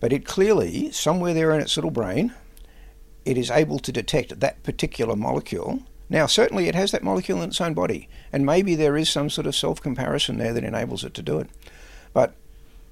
but 0.00 0.12
it 0.12 0.24
clearly 0.24 0.90
somewhere 0.90 1.32
there 1.32 1.54
in 1.54 1.60
its 1.60 1.76
little 1.76 1.92
brain, 1.92 2.34
it 3.24 3.36
is 3.36 3.50
able 3.50 3.78
to 3.80 3.92
detect 3.92 4.40
that 4.40 4.62
particular 4.62 5.16
molecule. 5.16 5.82
Now, 6.08 6.26
certainly, 6.26 6.68
it 6.68 6.74
has 6.74 6.90
that 6.92 7.02
molecule 7.02 7.42
in 7.42 7.50
its 7.50 7.60
own 7.60 7.74
body, 7.74 8.08
and 8.32 8.46
maybe 8.46 8.74
there 8.74 8.96
is 8.96 9.10
some 9.10 9.28
sort 9.28 9.46
of 9.46 9.54
self 9.54 9.82
comparison 9.82 10.38
there 10.38 10.52
that 10.52 10.64
enables 10.64 11.04
it 11.04 11.14
to 11.14 11.22
do 11.22 11.38
it. 11.38 11.50
But 12.12 12.34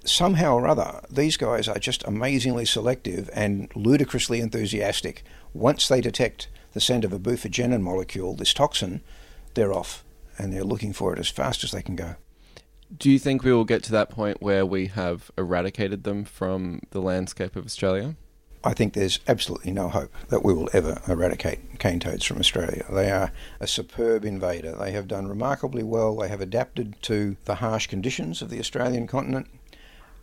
somehow 0.05 0.55
or 0.55 0.69
other, 0.69 1.01
these 1.11 1.37
guys 1.37 1.69
are 1.69 1.79
just 1.79 2.05
amazingly 2.05 2.65
selective 2.65 3.31
and 3.33 3.75
ludicrously 3.75 4.41
enthusiastic 4.41 5.23
once 5.55 5.89
they 5.89 6.01
detect 6.01 6.49
the 6.73 6.81
scent 6.81 7.05
of 7.05 7.13
a 7.13 7.19
bufogenin 7.19 7.81
molecule, 7.81 8.35
this 8.35 8.53
toxin, 8.53 9.01
they're 9.55 9.73
off 9.73 10.05
and 10.39 10.53
they're 10.53 10.65
looking 10.65 10.93
for 10.93 11.15
it 11.15 11.19
as 11.19 11.29
fast 11.29 11.65
as 11.65 11.71
they 11.71 11.83
can 11.83 11.97
go. 11.97 12.17
Do 12.97 13.11
you 13.11 13.19
think 13.19 13.43
we 13.43 13.53
will 13.53 13.65
get 13.65 13.83
to 13.85 13.93
that 13.93 14.11
point 14.11 14.43
where 14.43 14.65
we 14.65 14.87
have 14.89 15.31
eradicated 15.37 16.05
them 16.05 16.25
from 16.25 16.83
the 16.91 17.01
landscape 17.01 17.57
of 17.57 17.65
Australia? 17.65 18.15
I 18.67 18.75
think 18.75 18.95
there's 18.95 19.21
absolutely 19.29 19.71
no 19.71 19.89
hope 19.89 20.13
that 20.27 20.45
we 20.45 20.53
will 20.53 20.69
ever 20.73 21.01
eradicate 21.07 21.79
cane 21.79 22.01
toads 22.01 22.25
from 22.25 22.39
Australia. 22.39 22.85
They 22.91 23.13
are 23.13 23.31
a 23.61 23.67
superb 23.69 24.25
invader. 24.25 24.73
They 24.73 24.91
have 24.91 25.07
done 25.07 25.29
remarkably 25.29 25.85
well. 25.85 26.17
They 26.17 26.27
have 26.27 26.41
adapted 26.41 27.01
to 27.03 27.37
the 27.45 27.55
harsh 27.57 27.87
conditions 27.87 28.43
of 28.43 28.51
the 28.51 28.59
Australian 28.59 29.07
continent. 29.07 29.47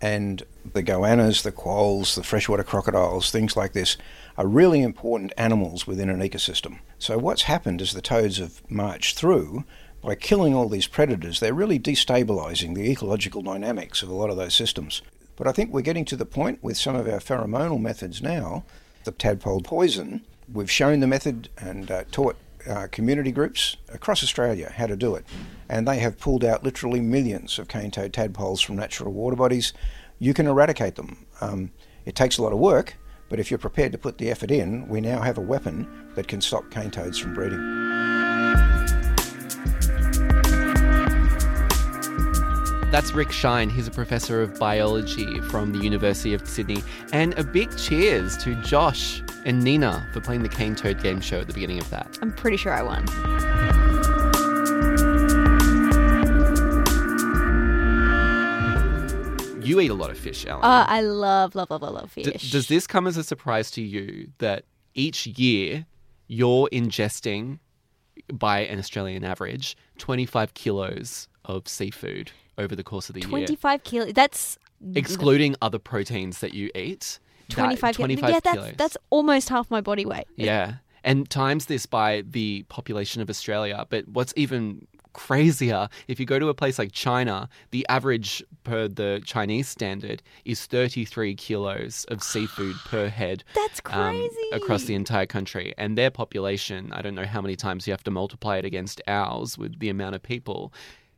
And 0.01 0.43
the 0.73 0.83
goannas, 0.83 1.43
the 1.43 1.53
quolls, 1.53 2.15
the 2.15 2.23
freshwater 2.23 2.65
crocodiles, 2.65 3.31
things 3.31 3.55
like 3.55 3.71
this 3.71 3.95
are 4.37 4.45
really 4.45 4.81
important 4.81 5.31
animals 5.37 5.87
within 5.87 6.09
an 6.09 6.19
ecosystem. 6.19 6.79
So, 6.99 7.17
what's 7.17 7.43
happened 7.43 7.79
is 7.79 7.93
the 7.93 8.01
toads 8.01 8.39
have 8.39 8.61
marched 8.69 9.17
through, 9.17 9.63
by 10.01 10.15
killing 10.15 10.53
all 10.53 10.67
these 10.67 10.87
predators, 10.87 11.39
they're 11.39 11.53
really 11.53 11.79
destabilizing 11.79 12.75
the 12.75 12.91
ecological 12.91 13.41
dynamics 13.41 14.03
of 14.03 14.09
a 14.09 14.13
lot 14.13 14.29
of 14.29 14.35
those 14.35 14.53
systems. 14.53 15.01
But 15.35 15.47
I 15.47 15.51
think 15.51 15.71
we're 15.71 15.81
getting 15.81 16.05
to 16.05 16.15
the 16.15 16.25
point 16.25 16.59
with 16.61 16.77
some 16.77 16.95
of 16.95 17.07
our 17.07 17.19
pheromonal 17.19 17.81
methods 17.81 18.21
now, 18.21 18.63
the 19.03 19.11
tadpole 19.11 19.61
poison. 19.61 20.21
We've 20.51 20.69
shown 20.71 20.99
the 20.99 21.07
method 21.07 21.49
and 21.57 21.89
uh, 21.89 22.03
taught 22.11 22.35
uh, 22.69 22.87
community 22.91 23.31
groups 23.31 23.77
across 23.91 24.23
Australia 24.23 24.71
how 24.75 24.87
to 24.87 24.95
do 24.95 25.15
it. 25.15 25.25
And 25.67 25.87
they 25.87 25.99
have 25.99 26.19
pulled 26.19 26.43
out 26.43 26.63
literally 26.63 27.01
millions 27.01 27.59
of 27.59 27.67
cane 27.67 27.91
toad 27.91 28.13
tadpoles 28.13 28.61
from 28.61 28.75
natural 28.75 29.11
water 29.11 29.35
bodies. 29.35 29.73
You 30.19 30.33
can 30.33 30.47
eradicate 30.47 30.95
them. 30.95 31.25
Um, 31.41 31.71
it 32.05 32.15
takes 32.15 32.37
a 32.37 32.43
lot 32.43 32.53
of 32.53 32.59
work, 32.59 32.95
but 33.29 33.39
if 33.39 33.49
you're 33.49 33.57
prepared 33.57 33.91
to 33.93 33.97
put 33.97 34.17
the 34.17 34.29
effort 34.29 34.51
in, 34.51 34.87
we 34.87 35.01
now 35.01 35.21
have 35.21 35.37
a 35.37 35.41
weapon 35.41 35.87
that 36.15 36.27
can 36.27 36.41
stop 36.41 36.69
cane 36.69 36.91
toads 36.91 37.17
from 37.17 37.33
breeding. 37.33 37.92
That's 42.93 43.11
Rick 43.11 43.31
Shine. 43.31 43.71
He's 43.71 43.87
a 43.87 43.91
professor 43.91 44.43
of 44.43 44.59
biology 44.59 45.39
from 45.39 45.71
the 45.71 45.79
University 45.79 46.31
of 46.35 46.47
Sydney. 46.47 46.83
And 47.11 47.33
a 47.39 47.43
big 47.43 47.75
cheers 47.75 48.37
to 48.43 48.53
Josh 48.61 49.23
and 49.45 49.63
Nina 49.63 50.07
for 50.13 50.21
playing 50.21 50.43
the 50.43 50.49
Cane 50.49 50.75
Toad 50.75 51.01
game 51.01 51.19
show 51.19 51.39
at 51.39 51.47
the 51.47 51.53
beginning 51.53 51.79
of 51.79 51.89
that. 51.89 52.19
I'm 52.21 52.31
pretty 52.31 52.55
sure 52.55 52.71
I 52.71 52.83
won. 52.83 53.07
You 59.65 59.79
eat 59.79 59.89
a 59.89 59.95
lot 59.95 60.11
of 60.11 60.17
fish, 60.19 60.45
Alan. 60.45 60.63
Uh, 60.63 60.85
I 60.87 61.01
love, 61.01 61.55
love, 61.55 61.71
love, 61.71 61.81
love, 61.81 61.93
love 61.95 62.13
D- 62.13 62.25
fish. 62.25 62.51
does 62.51 62.67
this 62.67 62.85
come 62.85 63.07
as 63.07 63.17
a 63.17 63.23
surprise 63.23 63.71
to 63.71 63.81
you 63.81 64.29
that 64.37 64.65
each 64.93 65.25
year 65.25 65.87
you're 66.27 66.69
ingesting, 66.71 67.57
by 68.31 68.59
an 68.59 68.77
Australian 68.77 69.23
average, 69.23 69.75
25 69.97 70.53
kilos 70.53 71.27
of 71.43 71.67
seafood 71.67 72.31
over 72.57 72.75
the 72.75 72.83
course 72.83 73.09
of 73.09 73.15
the 73.15 73.21
year? 73.21 73.29
25 73.29 73.83
kilos. 73.83 74.13
That's 74.13 74.57
Excluding 74.95 75.55
other 75.61 75.79
proteins 75.79 76.39
that 76.39 76.53
you 76.53 76.69
eat. 76.75 77.19
that- 77.49 77.55
25, 77.55 77.95
25 77.95 78.29
Yeah, 78.29 78.39
that's, 78.39 78.57
kilos. 78.57 78.73
that's 78.77 78.97
almost 79.09 79.49
half 79.49 79.69
my 79.71 79.81
body 79.81 80.05
weight. 80.05 80.25
Yeah. 80.35 80.75
And 81.03 81.29
times 81.29 81.65
this 81.65 81.85
by 81.85 82.23
the 82.29 82.63
population 82.69 83.21
of 83.21 83.29
Australia. 83.29 83.85
But 83.89 84.07
what's 84.07 84.33
even 84.37 84.87
crazier, 85.13 85.89
if 86.07 86.19
you 86.19 86.25
go 86.25 86.39
to 86.39 86.49
a 86.49 86.53
place 86.53 86.79
like 86.79 86.91
China, 86.91 87.47
the 87.71 87.85
average 87.87 88.43
per 88.63 88.87
the 88.87 89.21
Chinese 89.25 89.67
standard 89.67 90.23
is 90.45 90.65
33 90.65 91.35
kilos 91.35 92.05
of 92.09 92.23
seafood 92.23 92.75
per 92.85 93.09
head. 93.09 93.43
That's 93.53 93.79
um, 93.85 94.15
crazy. 94.17 94.49
across 94.53 94.83
the 94.85 94.95
entire 94.95 95.25
country. 95.25 95.73
And 95.77 95.97
their 95.97 96.09
population, 96.09 96.91
I 96.93 97.01
don't 97.01 97.15
know 97.15 97.25
how 97.25 97.41
many 97.41 97.55
times 97.55 97.85
you 97.87 97.91
have 97.93 98.03
to 98.05 98.11
multiply 98.11 98.57
it 98.57 98.65
against 98.65 99.01
ours 99.07 99.57
with 99.57 99.79
the 99.79 99.89
amount 99.89 100.15
of 100.15 100.23
people. 100.23 100.73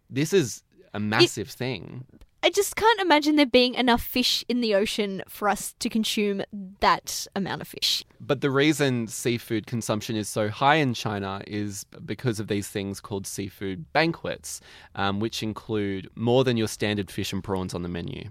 This 0.10 0.34
is 0.34 0.62
a 0.96 1.00
massive 1.00 1.50
thing. 1.50 2.06
I 2.42 2.52
just 2.52 2.76
can't 2.76 3.00
imagine 3.02 3.38
there 3.38 3.46
being 3.48 3.74
enough 3.74 4.04
fish 4.04 4.46
in 4.48 4.62
the 4.62 4.76
ocean 4.76 5.24
for 5.28 5.50
us 5.50 5.74
to 5.80 5.90
consume 5.90 6.44
that 6.80 7.26
amount 7.36 7.62
of 7.62 7.68
fish. 7.68 8.04
But 8.20 8.42
the 8.42 8.52
reason 8.52 9.08
seafood 9.08 9.66
consumption 9.66 10.16
is 10.16 10.30
so 10.30 10.50
high 10.50 10.76
in 10.76 10.94
China 10.94 11.42
is 11.48 11.86
because 12.06 12.40
of 12.40 12.48
these 12.48 12.68
things 12.68 13.02
called 13.02 13.26
seafood 13.26 13.92
banquets, 13.94 14.62
um, 14.94 15.20
which 15.20 15.42
include 15.42 16.08
more 16.16 16.44
than 16.44 16.56
your 16.56 16.68
standard 16.68 17.10
fish 17.10 17.34
and 17.34 17.44
prawns 17.44 17.74
on 17.74 17.82
the 17.82 17.90
menu. 17.90 18.30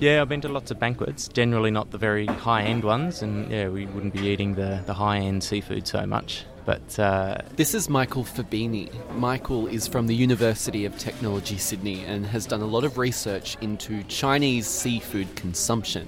Yeah, 0.00 0.22
I've 0.22 0.30
been 0.30 0.40
to 0.40 0.48
lots 0.48 0.70
of 0.70 0.78
banquets, 0.78 1.28
generally 1.28 1.70
not 1.70 1.90
the 1.90 1.98
very 1.98 2.24
high 2.24 2.62
end 2.62 2.84
ones, 2.84 3.20
and 3.20 3.50
yeah, 3.50 3.68
we 3.68 3.84
wouldn't 3.84 4.14
be 4.14 4.28
eating 4.28 4.54
the, 4.54 4.82
the 4.86 4.94
high 4.94 5.18
end 5.18 5.44
seafood 5.44 5.86
so 5.86 6.06
much. 6.06 6.46
But 6.70 6.98
uh, 7.00 7.38
This 7.56 7.74
is 7.74 7.88
Michael 7.88 8.22
Fabinyi. 8.22 8.92
Michael 9.16 9.66
is 9.66 9.88
from 9.88 10.06
the 10.06 10.14
University 10.14 10.84
of 10.84 10.96
Technology 10.96 11.58
Sydney 11.58 12.04
and 12.04 12.24
has 12.26 12.46
done 12.46 12.60
a 12.60 12.64
lot 12.64 12.84
of 12.84 12.96
research 12.96 13.56
into 13.60 14.04
Chinese 14.04 14.68
seafood 14.68 15.34
consumption. 15.34 16.06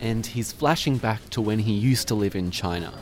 And 0.00 0.24
he's 0.24 0.52
flashing 0.52 0.98
back 0.98 1.28
to 1.30 1.40
when 1.40 1.58
he 1.58 1.72
used 1.72 2.06
to 2.08 2.14
live 2.14 2.36
in 2.36 2.52
China. 2.52 2.92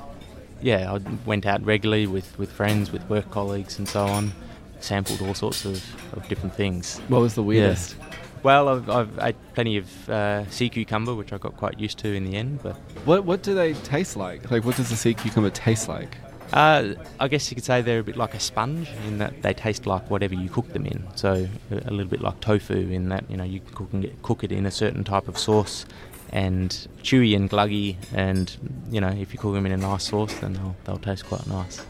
yeah, 0.62 0.90
I 0.90 1.00
went 1.26 1.44
out 1.44 1.62
regularly 1.66 2.06
with, 2.06 2.38
with 2.38 2.50
friends, 2.50 2.90
with 2.90 3.06
work 3.10 3.30
colleagues, 3.30 3.78
and 3.78 3.86
so 3.86 4.06
on, 4.06 4.32
sampled 4.80 5.20
all 5.20 5.34
sorts 5.34 5.66
of, 5.66 5.84
of 6.14 6.26
different 6.30 6.54
things. 6.54 6.98
What 7.08 7.20
was 7.20 7.34
the 7.34 7.42
weirdest? 7.42 7.94
Well, 8.42 8.70
I've, 8.70 8.88
I've 8.88 9.18
ate 9.20 9.36
plenty 9.52 9.76
of 9.76 10.08
uh, 10.08 10.48
sea 10.48 10.70
cucumber, 10.70 11.14
which 11.14 11.34
I 11.34 11.36
got 11.36 11.58
quite 11.58 11.78
used 11.78 11.98
to 11.98 12.14
in 12.14 12.24
the 12.24 12.36
end, 12.36 12.62
but 12.62 12.76
What 13.04 13.26
what 13.26 13.42
do 13.42 13.54
they 13.54 13.74
taste 13.74 14.16
like? 14.16 14.50
Like 14.50 14.64
what 14.64 14.76
does 14.76 14.88
the 14.88 14.96
sea 14.96 15.12
cucumber 15.12 15.50
taste 15.50 15.88
like? 15.90 16.16
Uh, 16.52 16.94
I 17.18 17.28
guess 17.28 17.50
you 17.50 17.54
could 17.54 17.64
say 17.64 17.82
they're 17.82 17.98
a 17.98 18.04
bit 18.04 18.16
like 18.16 18.34
a 18.34 18.40
sponge 18.40 18.88
in 19.06 19.18
that 19.18 19.42
they 19.42 19.52
taste 19.52 19.86
like 19.86 20.10
whatever 20.10 20.34
you 20.34 20.48
cook 20.48 20.72
them 20.72 20.86
in. 20.86 21.04
So 21.14 21.48
a 21.70 21.90
little 21.90 22.06
bit 22.06 22.20
like 22.20 22.40
tofu 22.40 22.74
in 22.74 23.08
that 23.10 23.28
you 23.30 23.36
know 23.36 23.44
you 23.44 23.60
cook 23.60 23.92
and 23.92 24.02
get, 24.02 24.22
cook 24.22 24.44
it 24.44 24.52
in 24.52 24.64
a 24.66 24.70
certain 24.70 25.04
type 25.04 25.28
of 25.28 25.36
sauce, 25.36 25.86
and 26.30 26.70
chewy 27.02 27.36
and 27.36 27.50
gluggy, 27.50 27.96
and 28.14 28.56
you 28.90 29.00
know 29.00 29.08
if 29.08 29.32
you 29.32 29.38
cook 29.38 29.54
them 29.54 29.66
in 29.66 29.72
a 29.72 29.76
nice 29.76 30.04
sauce, 30.04 30.34
then 30.40 30.54
they'll 30.54 30.76
they'll 30.84 30.98
taste 30.98 31.26
quite 31.26 31.46
nice. 31.46 31.84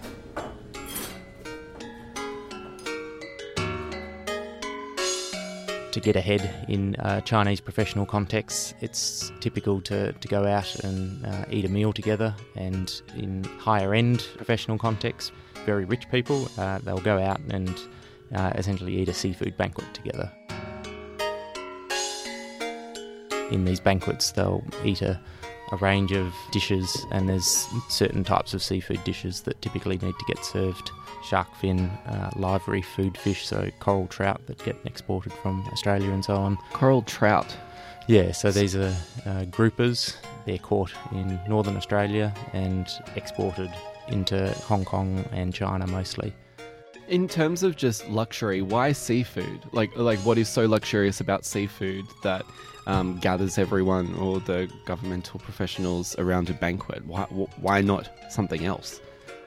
To 5.97 6.01
get 6.03 6.15
ahead 6.15 6.67
in 6.69 6.95
uh, 6.97 7.23
Chinese 7.23 7.59
professional 7.59 8.05
contexts, 8.05 8.75
it's 8.83 9.33
typical 9.41 9.81
to, 9.81 10.13
to 10.13 10.29
go 10.29 10.45
out 10.47 10.85
and 10.85 11.25
uh, 11.25 11.47
eat 11.51 11.65
a 11.65 11.71
meal 11.71 11.91
together. 11.91 12.35
And 12.55 13.01
in 13.17 13.45
higher 13.45 13.95
end 13.95 14.29
professional 14.37 14.77
contexts, 14.77 15.33
very 15.65 15.87
rich 15.87 16.07
people, 16.11 16.51
uh, 16.59 16.81
they'll 16.81 16.99
go 16.99 17.19
out 17.19 17.41
and 17.49 17.81
uh, 18.35 18.53
essentially 18.57 18.95
eat 18.95 19.09
a 19.09 19.15
seafood 19.15 19.57
banquet 19.57 19.87
together. 19.95 20.31
In 23.51 23.65
these 23.65 23.81
banquets, 23.81 24.33
they'll 24.33 24.63
eat 24.85 25.01
a, 25.01 25.19
a 25.73 25.77
range 25.77 26.13
of 26.13 26.35
dishes, 26.51 27.07
and 27.11 27.29
there's 27.29 27.69
certain 27.89 28.25
types 28.25 28.55
of 28.55 28.63
seafood 28.63 29.03
dishes 29.05 29.43
that 29.43 29.61
typically 29.63 29.99
need 29.99 30.15
to 30.19 30.25
get 30.27 30.45
served 30.45 30.91
shark 31.25 31.53
fin, 31.57 31.87
uh, 32.07 32.31
live 32.37 32.67
reef 32.69 32.87
food 32.87 33.17
fish, 33.19 33.47
so 33.47 33.69
coral 33.81 34.07
trout 34.07 34.41
that 34.47 34.63
get 34.65 34.77
exported 34.85 35.33
from 35.33 35.67
Australia 35.73 36.11
and 36.11 36.25
so 36.25 36.37
on. 36.37 36.57
Coral 36.73 37.03
trout. 37.03 37.57
Yeah, 38.07 38.31
so 38.33 38.53
these 38.53 38.77
are 38.77 38.95
uh, 39.25 39.45
groupers. 39.47 40.15
They're 40.45 40.59
caught 40.59 40.93
in 41.11 41.41
northern 41.49 41.77
Australia 41.77 42.33
and 42.53 42.89
exported 43.17 43.71
into 44.09 44.51
Hong 44.67 44.85
Kong 44.85 45.25
and 45.33 45.53
China 45.53 45.87
mostly. 45.89 46.33
In 47.09 47.29
terms 47.29 47.63
of 47.63 47.77
just 47.77 48.09
luxury, 48.09 48.63
why 48.63 48.93
seafood? 48.93 49.61
Like, 49.73 49.97
like 49.97 50.19
what 50.21 50.39
is 50.39 50.49
so 50.49 50.67
luxurious 50.67 51.21
about 51.21 51.45
seafood 51.45 52.05
that 52.23 52.45
um, 52.87 53.19
gathers 53.19 53.59
everyone 53.59 54.15
or 54.17 54.41
the 54.41 54.71
governmental 54.85 55.41
professionals 55.41 56.17
around 56.19 56.51
a 56.51 56.55
banquet? 56.55 57.05
Why, 57.07 57.25
why 57.25 57.81
not 57.81 58.11
something 58.31 58.65
else? 58.65 59.01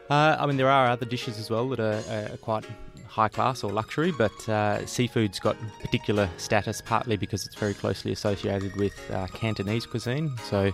Uh, 0.09 0.35
I 0.39 0.45
mean, 0.47 0.57
there 0.57 0.69
are 0.69 0.87
other 0.87 1.05
dishes 1.05 1.37
as 1.37 1.49
well 1.49 1.69
that 1.69 1.79
are, 1.79 2.33
are 2.33 2.37
quite 2.37 2.65
high 3.07 3.27
class 3.27 3.63
or 3.63 3.71
luxury, 3.71 4.11
but 4.11 4.49
uh, 4.49 4.85
seafood's 4.85 5.39
got 5.39 5.57
particular 5.81 6.29
status 6.37 6.81
partly 6.81 7.17
because 7.17 7.45
it's 7.45 7.55
very 7.55 7.73
closely 7.73 8.11
associated 8.11 8.75
with 8.75 8.93
uh, 9.11 9.27
Cantonese 9.27 9.85
cuisine. 9.85 10.31
So, 10.49 10.71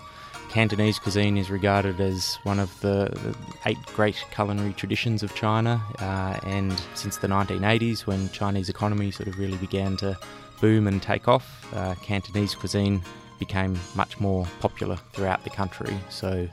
Cantonese 0.50 1.00
cuisine 1.00 1.38
is 1.38 1.50
regarded 1.50 2.00
as 2.00 2.36
one 2.44 2.60
of 2.60 2.80
the, 2.82 3.36
eight 3.66 3.78
great 3.96 4.24
culinary 4.32 4.74
traditions 4.74 5.24
of 5.24 5.34
China, 5.36 5.82
uh, 6.00 6.40
and 6.44 6.74
since 6.94 7.18
the 7.18 7.28
1980s, 7.28 8.06
when 8.06 8.30
Chinese 8.30 8.70
economy 8.70 9.12
sort 9.12 9.28
of 9.28 9.38
really 9.38 9.58
began 9.58 9.98
to 9.98 10.18
boom 10.62 10.88
and 10.88 11.02
take 11.02 11.28
off, 11.28 11.68
uh, 11.76 11.96
Cantonese 12.02 12.56
cuisine 12.56 13.02
became 13.40 13.78
much 13.96 14.20
more 14.20 14.48
popular 14.62 14.98
throughout 15.14 15.44
the 15.44 15.50
country. 15.50 15.94
So, 16.10 16.48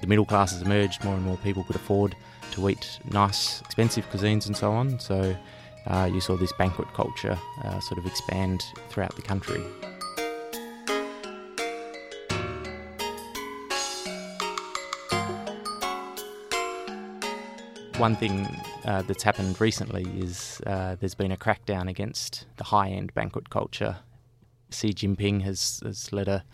the 0.00 0.06
middle 0.06 0.24
classes 0.24 0.62
emerged, 0.62 1.02
more 1.04 1.14
and 1.14 1.24
more 1.24 1.36
people 1.38 1.64
could 1.64 1.76
afford 1.76 2.14
to 2.52 2.68
eat 2.68 2.98
nice, 3.10 3.60
expensive 3.62 4.08
cuisines 4.10 4.46
and 4.46 4.56
so 4.56 4.72
on. 4.72 4.98
So 5.00 5.36
uh, 5.86 6.10
you 6.12 6.20
saw 6.20 6.36
this 6.36 6.52
banquet 6.52 6.88
culture 6.94 7.38
uh, 7.64 7.80
sort 7.80 7.98
of 7.98 8.06
expand 8.06 8.64
throughout 8.90 9.14
the 9.16 9.22
country. 9.22 9.62
One 17.98 18.14
thing 18.14 18.46
uh, 18.84 19.02
that's 19.02 19.24
happened 19.24 19.60
recently 19.60 20.04
is 20.20 20.60
uh, 20.66 20.94
there's 21.00 21.16
been 21.16 21.32
a 21.32 21.36
crackdown 21.36 21.88
against 21.88 22.46
the 22.56 22.64
high 22.64 22.90
end 22.90 23.12
banquet 23.12 23.50
culture. 23.50 23.96
Xi 24.70 24.90
Jinping 24.94 25.42
has, 25.42 25.80
has 25.84 26.12
led 26.12 26.28
a 26.28 26.44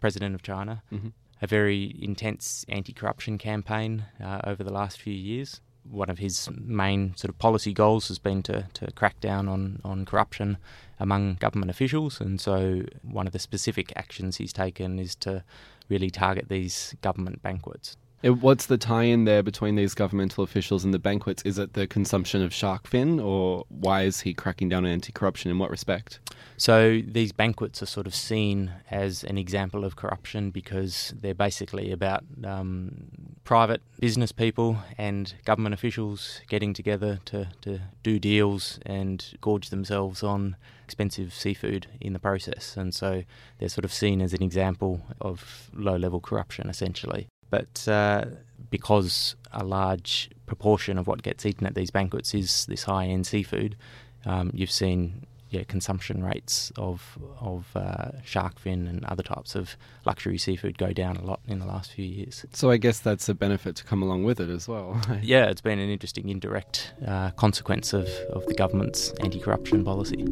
president 0.00 0.34
of 0.34 0.42
China 0.42 0.82
Mhm. 0.90 1.12
a 1.42 1.46
very 1.46 1.94
intense 2.00 2.64
anti 2.70 2.94
corruption 2.94 3.36
campaign 3.36 4.06
uh, 4.24 4.40
over 4.44 4.64
the 4.64 4.72
last 4.72 4.98
few 5.00 5.12
years. 5.12 5.60
One 5.84 6.08
of 6.08 6.18
his 6.18 6.48
main 6.50 7.14
sort 7.14 7.28
of 7.28 7.38
policy 7.38 7.74
goals 7.74 8.08
has 8.08 8.18
been 8.18 8.42
to, 8.44 8.66
to 8.72 8.90
crack 8.92 9.20
down 9.20 9.48
on, 9.48 9.80
on 9.84 10.06
corruption 10.06 10.56
among 10.98 11.34
government 11.34 11.70
officials, 11.70 12.20
and 12.22 12.40
so 12.40 12.82
one 13.02 13.26
of 13.26 13.32
the 13.34 13.38
specific 13.38 13.92
actions 13.96 14.38
he's 14.38 14.52
taken 14.52 14.98
is 14.98 15.14
to 15.16 15.44
really 15.90 16.08
target 16.10 16.48
these 16.48 16.94
government 17.02 17.42
banquets. 17.42 17.96
Uh, 18.26 18.32
What's 18.32 18.66
the 18.66 18.78
tie-in 18.78 19.24
there 19.24 19.42
between 19.42 19.76
these 19.76 19.94
governmental 19.94 20.42
officials 20.42 20.84
and 20.84 20.92
the 20.92 20.98
banquets? 20.98 21.42
Is 21.42 21.58
it 21.58 21.74
the 21.74 21.86
consumption 21.86 22.42
of 22.42 22.52
shark 22.52 22.86
fin, 22.86 23.20
or 23.20 23.64
why 23.68 24.02
is 24.02 24.20
he 24.20 24.34
cracking 24.34 24.68
down 24.68 24.84
on 24.84 24.90
anti-corruption? 24.90 25.50
In 25.50 25.58
what 25.58 25.70
respect? 25.70 26.20
So 26.56 27.00
these 27.06 27.32
banquets 27.32 27.82
are 27.82 27.86
sort 27.86 28.06
of 28.06 28.14
seen 28.14 28.72
as 28.90 29.22
an 29.24 29.36
example 29.36 29.84
of 29.84 29.96
corruption 29.96 30.50
because 30.50 31.12
they're 31.20 31.34
basically 31.34 31.92
about 31.92 32.24
um, 32.44 33.36
private 33.44 33.82
business 34.00 34.32
people 34.32 34.78
and 34.96 35.34
government 35.44 35.74
officials 35.74 36.40
getting 36.48 36.72
together 36.72 37.20
to, 37.26 37.48
to 37.62 37.80
do 38.02 38.18
deals 38.18 38.80
and 38.86 39.34
gorge 39.40 39.68
themselves 39.68 40.22
on 40.22 40.56
expensive 40.84 41.34
seafood 41.34 41.86
in 42.00 42.12
the 42.12 42.18
process. 42.18 42.76
And 42.76 42.94
so 42.94 43.24
they're 43.58 43.68
sort 43.68 43.84
of 43.84 43.92
seen 43.92 44.22
as 44.22 44.32
an 44.32 44.42
example 44.42 45.02
of 45.20 45.70
low 45.74 45.96
level 45.96 46.20
corruption 46.20 46.70
essentially. 46.70 47.28
But 47.50 47.86
uh, 47.88 48.26
because 48.70 49.36
a 49.52 49.64
large 49.64 50.30
proportion 50.46 50.98
of 50.98 51.06
what 51.06 51.22
gets 51.22 51.46
eaten 51.46 51.66
at 51.66 51.74
these 51.74 51.90
banquets 51.90 52.34
is 52.34 52.66
this 52.66 52.84
high 52.84 53.06
end 53.06 53.26
seafood, 53.26 53.76
um, 54.24 54.50
you've 54.54 54.70
seen 54.70 55.26
yeah, 55.50 55.62
consumption 55.64 56.24
rates 56.24 56.72
of 56.76 57.18
of 57.40 57.68
uh, 57.76 58.10
shark 58.24 58.58
fin 58.58 58.86
and 58.86 59.04
other 59.04 59.22
types 59.22 59.54
of 59.54 59.76
luxury 60.04 60.38
seafood 60.38 60.76
go 60.76 60.92
down 60.92 61.16
a 61.16 61.24
lot 61.24 61.40
in 61.46 61.60
the 61.60 61.66
last 61.66 61.92
few 61.92 62.04
years. 62.04 62.44
So 62.52 62.70
I 62.70 62.78
guess 62.78 62.98
that's 62.98 63.28
a 63.28 63.34
benefit 63.34 63.76
to 63.76 63.84
come 63.84 64.02
along 64.02 64.24
with 64.24 64.40
it 64.40 64.50
as 64.50 64.68
well. 64.68 65.00
Yeah, 65.22 65.46
it's 65.46 65.60
been 65.60 65.78
an 65.78 65.88
interesting 65.88 66.28
indirect 66.28 66.92
uh, 67.06 67.30
consequence 67.32 67.92
of, 67.92 68.06
of 68.30 68.46
the 68.46 68.54
government's 68.54 69.12
anti 69.20 69.40
corruption 69.40 69.84
policy. 69.84 70.24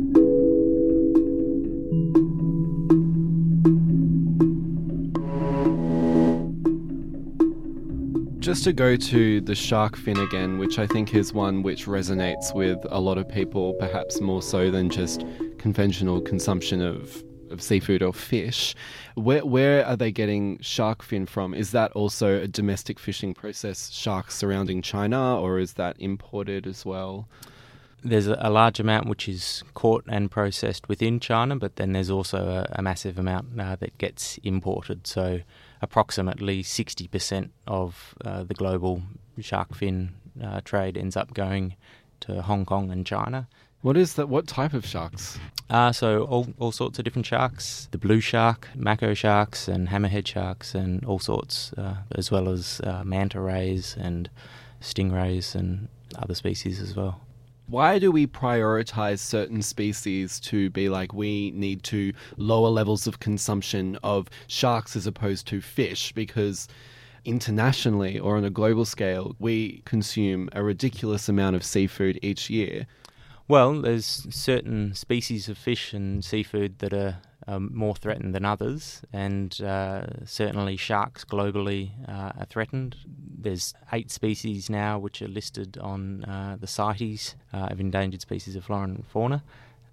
Just 8.55 8.65
to 8.67 8.73
go 8.73 8.95
to 8.95 9.41
the 9.41 9.55
shark 9.57 9.97
fin 9.97 10.17
again, 10.17 10.59
which 10.59 10.79
I 10.79 10.87
think 10.87 11.13
is 11.13 11.33
one 11.33 11.65
which 11.65 11.87
resonates 11.87 12.55
with 12.55 12.79
a 12.89 13.01
lot 13.01 13.19
of 13.19 13.29
people, 13.29 13.75
perhaps 13.81 14.21
more 14.21 14.43
so 14.43 14.71
than 14.71 14.91
just 14.91 15.25
conventional 15.59 16.21
consumption 16.21 16.81
of, 16.81 17.25
of 17.51 17.61
seafood 17.61 18.01
or 18.01 18.13
fish. 18.15 18.77
Where, 19.17 19.45
where 19.45 19.85
are 19.85 19.97
they 19.97 20.13
getting 20.13 20.61
shark 20.61 21.03
fin 21.03 21.27
from? 21.27 21.53
Is 21.53 21.73
that 21.73 21.91
also 21.95 22.43
a 22.43 22.47
domestic 22.47 23.01
fishing 23.01 23.35
process, 23.35 23.91
sharks 23.91 24.37
surrounding 24.37 24.83
China, 24.83 25.41
or 25.41 25.59
is 25.59 25.73
that 25.73 25.97
imported 25.99 26.65
as 26.65 26.87
well? 26.87 27.27
There's 28.05 28.29
a, 28.29 28.51
large 28.51 28.79
amount 28.79 29.09
which 29.09 29.29
is 29.29 29.65
caught 29.75 30.05
and 30.07 30.31
processed 30.31 30.89
within 30.89 31.19
China, 31.19 31.57
but 31.57 31.75
then 31.75 31.91
there's 31.91 32.11
also 32.11 32.47
a, 32.71 32.79
a 32.79 32.83
massive 32.83 33.19
amount 33.19 33.59
uh, 33.59 33.75
that 33.75 33.99
gets 33.99 34.39
imported. 34.45 35.09
So, 35.09 35.41
approximately 35.85 36.63
60% 36.63 37.51
of 37.67 38.15
uh, 38.25 38.43
the 38.43 38.55
global 38.55 39.03
shark 39.39 39.75
fin 39.75 40.15
uh, 40.43 40.61
trade 40.65 40.97
ends 40.97 41.17
up 41.17 41.35
going 41.35 41.77
to 42.21 42.43
Hong 42.43 42.65
Kong 42.65 42.91
and 42.91 43.07
China. 43.07 43.47
What 43.83 43.99
is 43.99 44.15
that? 44.15 44.31
What 44.31 44.47
type 44.47 44.73
of 44.73 44.87
sharks? 44.87 45.39
Uh, 45.69 45.93
so 45.93 46.25
all, 46.25 46.47
all 46.59 46.73
sorts 46.73 46.99
of 46.99 47.05
different 47.05 47.27
sharks, 47.27 47.87
the 47.91 47.99
blue 47.99 48.21
shark, 48.21 48.67
mako 48.75 49.13
sharks, 49.13 49.69
and 49.69 49.89
hammerhead 49.89 50.27
sharks, 50.27 50.75
and 50.75 51.05
all 51.05 51.19
sorts, 51.19 51.75
uh, 51.75 51.97
as 52.13 52.31
well 52.31 52.49
as 52.49 52.81
uh, 52.83 53.03
manta 53.05 53.41
rays 53.41 53.95
and 54.01 54.31
stingrays 54.81 55.55
and 55.55 55.89
other 56.17 56.35
species 56.35 56.81
as 56.81 56.97
well. 56.97 57.21
Why 57.67 57.99
do 57.99 58.13
we 58.13 58.27
prioritize 58.27 59.21
certain 59.21 59.63
species 59.63 60.39
to 60.41 60.69
be 60.69 60.91
like 60.91 61.15
we 61.15 61.51
need 61.53 61.83
to 61.85 62.13
lower 62.37 62.69
levels 62.69 63.07
of 63.07 63.21
consumption 63.21 63.99
of 64.03 64.29
sharks 64.47 64.95
as 64.97 65.07
opposed 65.07 65.47
to 65.47 65.63
fish? 65.63 66.13
Because 66.13 66.69
internationally 67.25 68.19
or 68.19 68.37
on 68.37 68.45
a 68.45 68.51
global 68.51 68.85
scale, 68.85 69.35
we 69.39 69.81
consume 69.87 70.51
a 70.53 70.63
ridiculous 70.63 71.27
amount 71.27 71.57
of 71.57 71.65
seafood 71.65 72.19
each 72.23 72.51
year. 72.51 72.87
Well, 73.49 73.81
there's 73.81 74.27
certain 74.29 74.95
species 74.95 75.49
of 75.49 75.57
fish 75.57 75.95
and 75.95 76.23
seafood 76.23 76.81
that 76.81 76.93
are 76.93 77.17
um, 77.47 77.71
more 77.75 77.95
threatened 77.95 78.35
than 78.35 78.45
others, 78.45 79.03
and 79.13 79.61
uh, 79.61 80.07
certainly 80.25 80.77
sharks 80.77 81.25
globally 81.25 81.91
uh, 82.09 82.33
are 82.39 82.47
threatened. 82.49 82.97
There's 83.07 83.75
eight 83.93 84.11
species 84.11 84.71
now 84.71 84.99
which 84.99 85.21
are 85.23 85.29
listed 85.29 85.79
on 85.79 86.25
uh, 86.25 86.57
the 86.59 86.67
CITES 86.67 87.35
uh, 87.53 87.69
of 87.71 87.81
endangered 87.81 88.21
species 88.21 88.57
of 88.57 88.65
flora 88.65 88.85
and 88.85 89.07
fauna. 89.07 89.43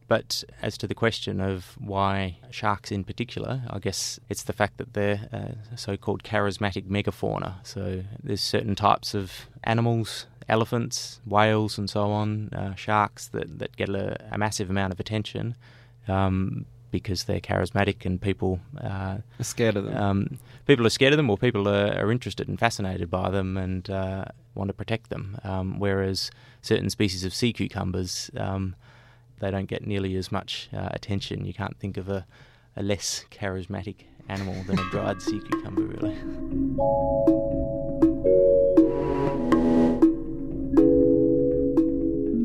But 0.08 0.44
as 0.62 0.78
to 0.80 0.88
the 0.88 0.96
question 0.96 1.40
of 1.40 1.78
why 1.80 2.38
sharks 2.50 2.92
in 2.92 3.06
particular, 3.06 3.62
I 3.70 3.80
guess 3.80 4.20
it's 4.28 4.44
the 4.44 4.52
fact 4.52 4.78
that 4.78 4.94
they're 4.94 5.30
uh, 5.32 5.76
so-called 5.78 6.24
charismatic 6.24 6.86
megafauna. 6.86 7.66
So 7.66 8.04
there's 8.22 8.42
certain 8.42 8.76
types 8.76 9.14
of 9.14 9.32
animals, 9.64 10.26
elephants, 10.50 11.22
whales, 11.26 11.78
and 11.78 11.90
so 11.90 12.12
on, 12.12 12.50
uh, 12.50 12.76
sharks 12.76 13.30
that, 13.30 13.60
that 13.60 13.78
get 13.78 13.88
a, 13.88 14.18
a 14.32 14.38
massive 14.38 14.70
amount 14.70 14.92
of 14.92 15.00
attention 15.00 15.56
um, 16.10 16.66
because 16.92 17.24
they're 17.24 17.40
charismatic 17.40 18.06
and 18.06 18.22
people 18.22 18.60
uh, 18.80 19.18
Are 19.40 19.44
scared 19.44 19.78
of 19.78 19.86
them. 19.86 19.98
um, 19.98 20.40
people 20.66 20.86
are 20.86 20.90
scared 20.90 21.14
of 21.14 21.18
them 21.18 21.30
or 21.30 21.38
people 21.38 21.68
are, 21.68 21.94
are 21.98 22.12
interested 22.12 22.48
and 22.48 22.60
fascinated 22.60 23.10
by 23.10 23.30
them 23.30 23.58
and 23.58 23.90
uh, 23.90 24.26
want 24.56 24.68
to 24.70 24.74
protect 24.74 25.10
them. 25.10 25.38
Um, 25.44 25.80
whereas 25.80 26.30
certain 26.62 26.90
species 26.90 27.24
of 27.24 27.34
sea 27.34 27.54
cucumbers, 27.54 28.30
um, 28.38 28.76
they 29.40 29.50
don't 29.52 29.68
get 29.68 29.88
nearly 29.88 30.16
as 30.16 30.32
much 30.32 30.70
uh, 30.74 30.90
attention. 30.92 31.46
You 31.46 31.54
can't 31.54 31.78
think 31.80 31.98
of 31.98 32.10
a, 32.10 32.26
a 32.76 32.84
less 32.84 33.26
charismatic 33.32 33.96
animal 34.30 34.62
than 34.68 34.78
a 34.80 34.90
dried 34.92 35.22
sea 35.22 35.40
cucumber, 35.50 35.82
really. 35.82 36.16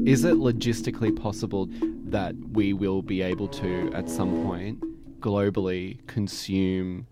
Is 0.07 0.23
it 0.25 0.35
logistically 0.37 1.15
possible 1.21 1.69
that 2.17 2.35
we 2.51 2.73
will 2.73 3.03
be 3.03 3.21
able 3.21 3.47
to, 3.47 3.93
at 3.93 4.09
some 4.09 4.43
point, 4.43 4.83
globally 5.21 5.99
consume 6.07 7.07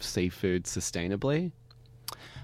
seafood 0.00 0.64
sustainably? 0.64 1.52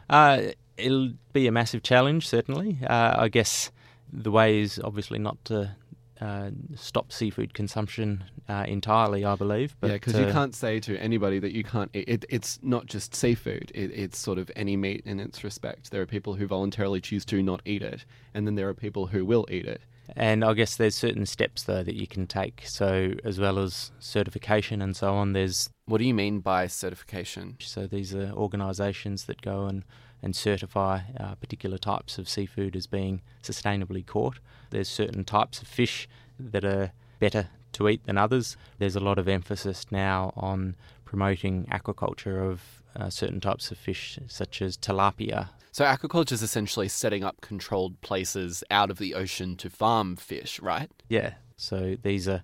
Uh, 0.08 0.38
it'll 0.76 1.14
be 1.32 1.48
a 1.48 1.50
massive 1.50 1.82
challenge, 1.82 2.28
certainly. 2.28 2.78
Uh, 2.88 3.16
I 3.18 3.28
guess 3.28 3.72
the 4.12 4.30
way 4.30 4.60
is 4.60 4.80
obviously 4.84 5.18
not 5.18 5.44
to 5.46 5.74
uh, 6.20 6.50
stop 6.76 7.10
seafood 7.10 7.54
consumption 7.54 8.22
uh, 8.48 8.64
entirely, 8.68 9.24
I 9.24 9.34
believe. 9.34 9.74
But 9.80 9.88
yeah, 9.88 9.94
because 9.94 10.14
uh, 10.14 10.20
you 10.20 10.32
can't 10.32 10.54
say 10.54 10.78
to 10.78 10.96
anybody 10.98 11.40
that 11.40 11.50
you 11.56 11.64
can't. 11.64 11.90
It, 11.92 12.08
it, 12.08 12.24
it's 12.28 12.60
not 12.62 12.86
just 12.86 13.16
seafood. 13.16 13.72
It, 13.74 13.90
it's 13.92 14.16
sort 14.16 14.38
of 14.38 14.48
any 14.54 14.76
meat 14.76 15.02
in 15.06 15.18
its 15.18 15.42
respect. 15.42 15.90
There 15.90 16.02
are 16.02 16.06
people 16.06 16.34
who 16.34 16.46
voluntarily 16.46 17.00
choose 17.00 17.24
to 17.24 17.42
not 17.42 17.62
eat 17.64 17.82
it, 17.82 18.04
and 18.32 18.46
then 18.46 18.54
there 18.54 18.68
are 18.68 18.74
people 18.74 19.08
who 19.08 19.24
will 19.24 19.44
eat 19.50 19.66
it. 19.66 19.80
And 20.14 20.44
I 20.44 20.54
guess 20.54 20.76
there's 20.76 20.94
certain 20.94 21.26
steps 21.26 21.64
though 21.64 21.82
that 21.82 21.94
you 21.94 22.06
can 22.06 22.26
take. 22.26 22.62
So 22.66 23.14
as 23.24 23.40
well 23.40 23.58
as 23.58 23.90
certification 23.98 24.80
and 24.80 24.96
so 24.96 25.14
on, 25.14 25.32
there's 25.32 25.70
What 25.86 25.98
do 25.98 26.04
you 26.04 26.14
mean 26.14 26.40
by 26.40 26.66
certification? 26.66 27.56
so 27.60 27.86
these 27.86 28.14
are 28.14 28.30
organisations 28.32 29.24
that 29.24 29.42
go 29.42 29.66
and 29.66 29.84
and 30.22 30.34
certify 30.34 31.00
uh, 31.20 31.34
particular 31.34 31.76
types 31.78 32.18
of 32.18 32.28
seafood 32.28 32.74
as 32.74 32.86
being 32.86 33.20
sustainably 33.42 34.04
caught. 34.04 34.38
There's 34.70 34.88
certain 34.88 35.24
types 35.24 35.60
of 35.60 35.68
fish 35.68 36.08
that 36.40 36.64
are 36.64 36.92
better 37.18 37.48
to 37.72 37.88
eat 37.88 38.04
than 38.06 38.16
others. 38.18 38.56
There's 38.78 38.96
a 38.96 39.00
lot 39.00 39.18
of 39.18 39.28
emphasis 39.28 39.86
now 39.90 40.32
on 40.34 40.74
promoting 41.04 41.66
aquaculture 41.70 42.50
of 42.50 42.82
uh, 42.96 43.10
certain 43.10 43.40
types 43.40 43.70
of 43.70 43.78
fish, 43.78 44.18
such 44.26 44.62
as 44.62 44.76
tilapia, 44.76 45.50
So 45.76 45.84
aquaculture 45.84 46.32
is 46.32 46.42
essentially 46.42 46.88
setting 46.88 47.22
up 47.22 47.42
controlled 47.42 48.00
places 48.00 48.64
out 48.70 48.90
of 48.90 48.96
the 48.96 49.14
ocean 49.14 49.56
to 49.56 49.68
farm 49.68 50.16
fish, 50.16 50.58
right? 50.58 50.90
Yeah. 51.10 51.34
So 51.58 51.96
these 52.00 52.26
are, 52.26 52.42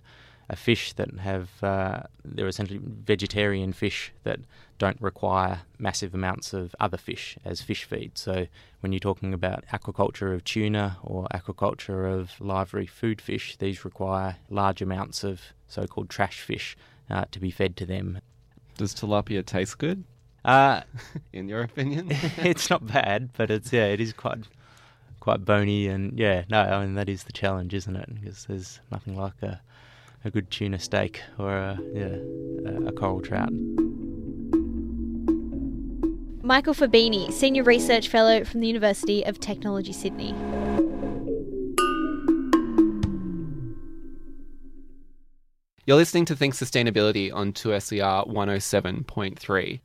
are 0.51 0.57
fish 0.57 0.93
that 0.93 1.11
have 1.21 1.49
uh, 1.63 2.03
they're 2.27 2.47
essentially 2.47 2.79
vegetarian 2.83 3.73
fish 3.73 4.13
that 4.25 4.41
don't 4.77 5.01
require 5.01 5.63
massive 5.79 6.13
amounts 6.15 6.53
of 6.53 6.77
other 6.79 6.99
fish 6.99 7.39
as 7.43 7.63
fish 7.63 7.85
feed. 7.85 8.19
So 8.19 8.49
when 8.81 8.93
you're 8.93 9.01
talking 9.01 9.33
about 9.33 9.65
aquaculture 9.73 10.35
of 10.35 10.45
tuna 10.45 10.99
or 11.03 11.27
aquaculture 11.33 12.13
of 12.13 12.39
live 12.39 12.75
reef 12.75 12.91
food 12.91 13.19
fish, 13.23 13.57
these 13.57 13.83
require 13.83 14.37
large 14.51 14.83
amounts 14.83 15.25
of 15.25 15.41
so-called 15.69 16.11
trash 16.11 16.43
fish 16.43 16.77
uh, 17.09 17.25
to 17.31 17.41
be 17.41 17.51
fed 17.51 17.79
to 17.79 17.87
them. 17.87 18.21
Does 18.77 18.95
tilapia 18.95 19.43
taste 19.43 19.79
good, 19.79 20.05
Uh, 20.45 20.83
in 21.33 21.49
your 21.49 21.63
opinion? 21.63 22.09
it's 22.39 22.69
not 22.71 22.87
bad, 22.87 23.31
but 23.37 23.51
it's 23.51 23.73
yeah, 23.73 23.87
it 23.87 24.01
is 24.01 24.13
quite 24.13 24.45
quite 25.21 25.45
bony, 25.45 25.87
and 25.87 26.19
yeah, 26.19 26.45
no, 26.51 26.61
I 26.61 26.85
mean 26.85 26.95
that 26.95 27.09
is 27.09 27.25
the 27.25 27.33
challenge, 27.33 27.75
isn't 27.75 27.97
it? 27.97 28.09
Because 28.15 28.47
there's 28.47 28.81
nothing 28.91 29.17
like 29.17 29.41
a 29.43 29.61
a 30.25 30.31
good 30.31 30.51
tuna 30.51 30.79
steak 30.79 31.23
or 31.39 31.53
a 31.53 31.79
yeah 31.95 32.17
a, 32.67 32.87
a 32.87 32.93
coral 32.93 33.21
trout. 33.21 33.53
Michael 36.45 36.75
Fabinyi, 36.75 37.33
Senior 37.33 37.63
Research 37.63 38.09
Fellow 38.09 38.43
from 38.43 38.61
the 38.61 38.67
University 38.67 39.23
of 39.25 39.39
Technology, 39.39 39.93
Sydney. 39.93 40.35
You're 45.87 45.97
listening 45.97 46.25
to 46.27 46.37
Think 46.37 46.55
Sustainability 46.55 47.33
on 47.33 47.53
2SER 47.53 48.29
107.3. 48.29 49.81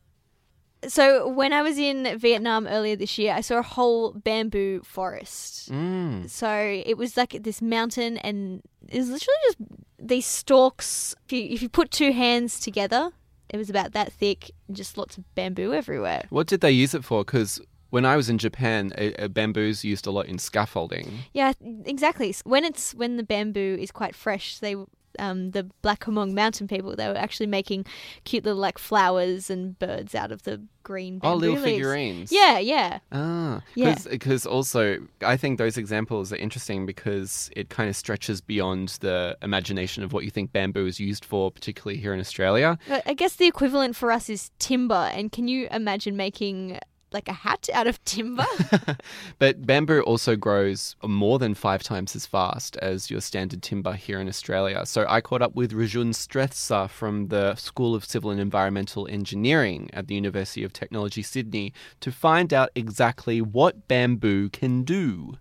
So, 0.88 1.28
when 1.28 1.54
I 1.54 1.62
was 1.62 1.78
in 1.78 2.18
Vietnam 2.20 2.68
earlier 2.68 2.96
this 2.96 3.18
year, 3.18 3.34
I 3.34 3.42
saw 3.42 3.58
a 3.58 3.64
whole 3.64 4.14
bamboo 4.14 4.82
forest. 4.84 5.72
Mm. 5.72 6.30
So, 6.30 6.50
it 6.86 6.98
was 6.98 7.18
like 7.18 7.42
this 7.42 7.62
mountain, 7.62 8.18
and 8.18 8.62
it 8.88 9.00
was 9.00 9.10
literally 9.10 9.38
just 9.48 9.58
these 9.98 10.26
stalks. 10.26 11.16
If 11.26 11.34
you, 11.34 11.44
if 11.50 11.62
you 11.62 11.70
put 11.70 11.90
two 11.90 12.12
hands 12.12 12.60
together, 12.60 13.12
it 13.50 13.58
was 13.58 13.70
about 13.70 13.94
that 13.94 14.14
thick, 14.14 14.52
and 14.68 14.78
just 14.78 14.98
lots 14.98 15.18
of 15.18 15.24
bamboo 15.36 15.74
everywhere. 15.74 16.26
What 16.30 16.48
did 16.48 16.62
they 16.62 16.72
use 16.72 16.94
it 16.94 17.04
for? 17.04 17.26
Because 17.26 17.60
when 17.90 18.06
I 18.06 18.16
was 18.16 18.30
in 18.30 18.38
Japan, 18.38 18.92
a, 18.98 19.14
a 19.24 19.30
bamboo's 19.30 19.84
used 19.84 20.08
a 20.08 20.12
lot 20.12 20.26
in 20.26 20.38
scaffolding. 20.38 21.12
Yeah, 21.34 21.54
exactly. 21.86 22.36
When 22.44 22.64
it's 22.64 22.94
when 22.94 23.18
the 23.18 23.24
bamboo 23.24 23.78
is 23.80 23.92
quite 23.92 24.16
fresh, 24.16 24.60
they 24.60 24.76
um, 25.20 25.52
the 25.52 25.64
Black 25.82 26.02
Hmong 26.06 26.34
mountain 26.34 26.68
people 26.68 26.96
they 26.96 27.08
were 27.08 27.18
actually 27.18 27.48
making 27.48 27.86
cute 28.24 28.44
little 28.46 28.60
like 28.60 28.78
flowers 28.78 29.50
and 29.50 29.78
birds 29.80 30.16
out 30.16 30.32
of 30.32 30.44
the 30.44 30.62
green 30.84 31.20
bamboo 31.20 31.28
Oh, 31.34 31.36
little 31.36 31.56
leaves. 31.56 31.66
figurines. 31.66 32.32
Yeah, 32.32 32.60
yeah. 32.60 33.00
Ah, 33.12 33.62
Yeah. 33.76 33.96
because 34.10 34.46
also 34.46 35.00
I 35.22 35.36
think 35.36 35.58
those 35.58 35.78
examples 35.78 36.32
are 36.32 36.38
interesting 36.38 36.86
because 36.86 37.50
it 37.56 37.70
kind 37.70 37.90
of 37.90 37.96
stretches 37.96 38.40
beyond 38.40 38.90
the 39.02 39.38
imagination 39.42 40.04
of 40.04 40.14
what 40.14 40.24
you 40.24 40.30
think 40.30 40.54
bamboo 40.54 40.86
is 40.86 41.00
used 41.00 41.26
for, 41.26 41.52
particularly 41.52 42.00
here 42.00 42.14
in 42.14 42.20
Australia. 42.22 42.80
I 43.06 43.14
guess 43.16 43.36
the 43.36 43.48
equivalent 43.48 43.96
for 43.98 44.12
us 44.14 44.30
is 44.30 44.50
timber. 44.60 45.10
And 45.14 45.30
can 45.32 45.48
you 45.50 45.68
imagine 45.72 46.16
making 46.16 46.80
like 47.12 47.28
a 47.28 47.34
hat 47.34 47.70
out 47.74 47.88
of 47.88 48.04
timber? 48.06 48.46
But 49.40 49.66
bamboo 49.66 50.02
also 50.02 50.36
grows 50.36 50.96
more 51.04 51.38
than 51.40 51.54
five 51.54 51.84
times 51.84 52.16
as 52.16 52.26
fast 52.26 52.76
as 52.78 53.10
your 53.12 53.22
standard 53.22 53.62
timber 53.62 53.94
here 53.94 54.20
in 54.20 54.28
Australia. 54.28 54.86
So 54.86 55.06
I 55.08 55.22
caught 55.22 55.42
up 55.42 55.56
with 55.56 55.72
Rijun 55.72 56.10
Shrestha 56.14 56.90
from 56.90 57.28
the 57.28 57.56
School 57.56 57.94
of 57.96 58.04
Civil 58.04 58.32
and 58.32 58.40
Environmental 58.40 59.08
Engineering 59.08 59.90
at 59.94 60.08
the 60.08 60.16
University 60.16 60.64
of 60.64 60.74
Technology, 60.74 61.22
Sydney, 61.22 61.72
to 62.02 62.12
find 62.12 62.54
out 62.54 62.70
exactly 62.76 63.42
what 63.42 63.88
bamboo 63.88 64.50
can 64.50 64.84
do. 64.84 65.36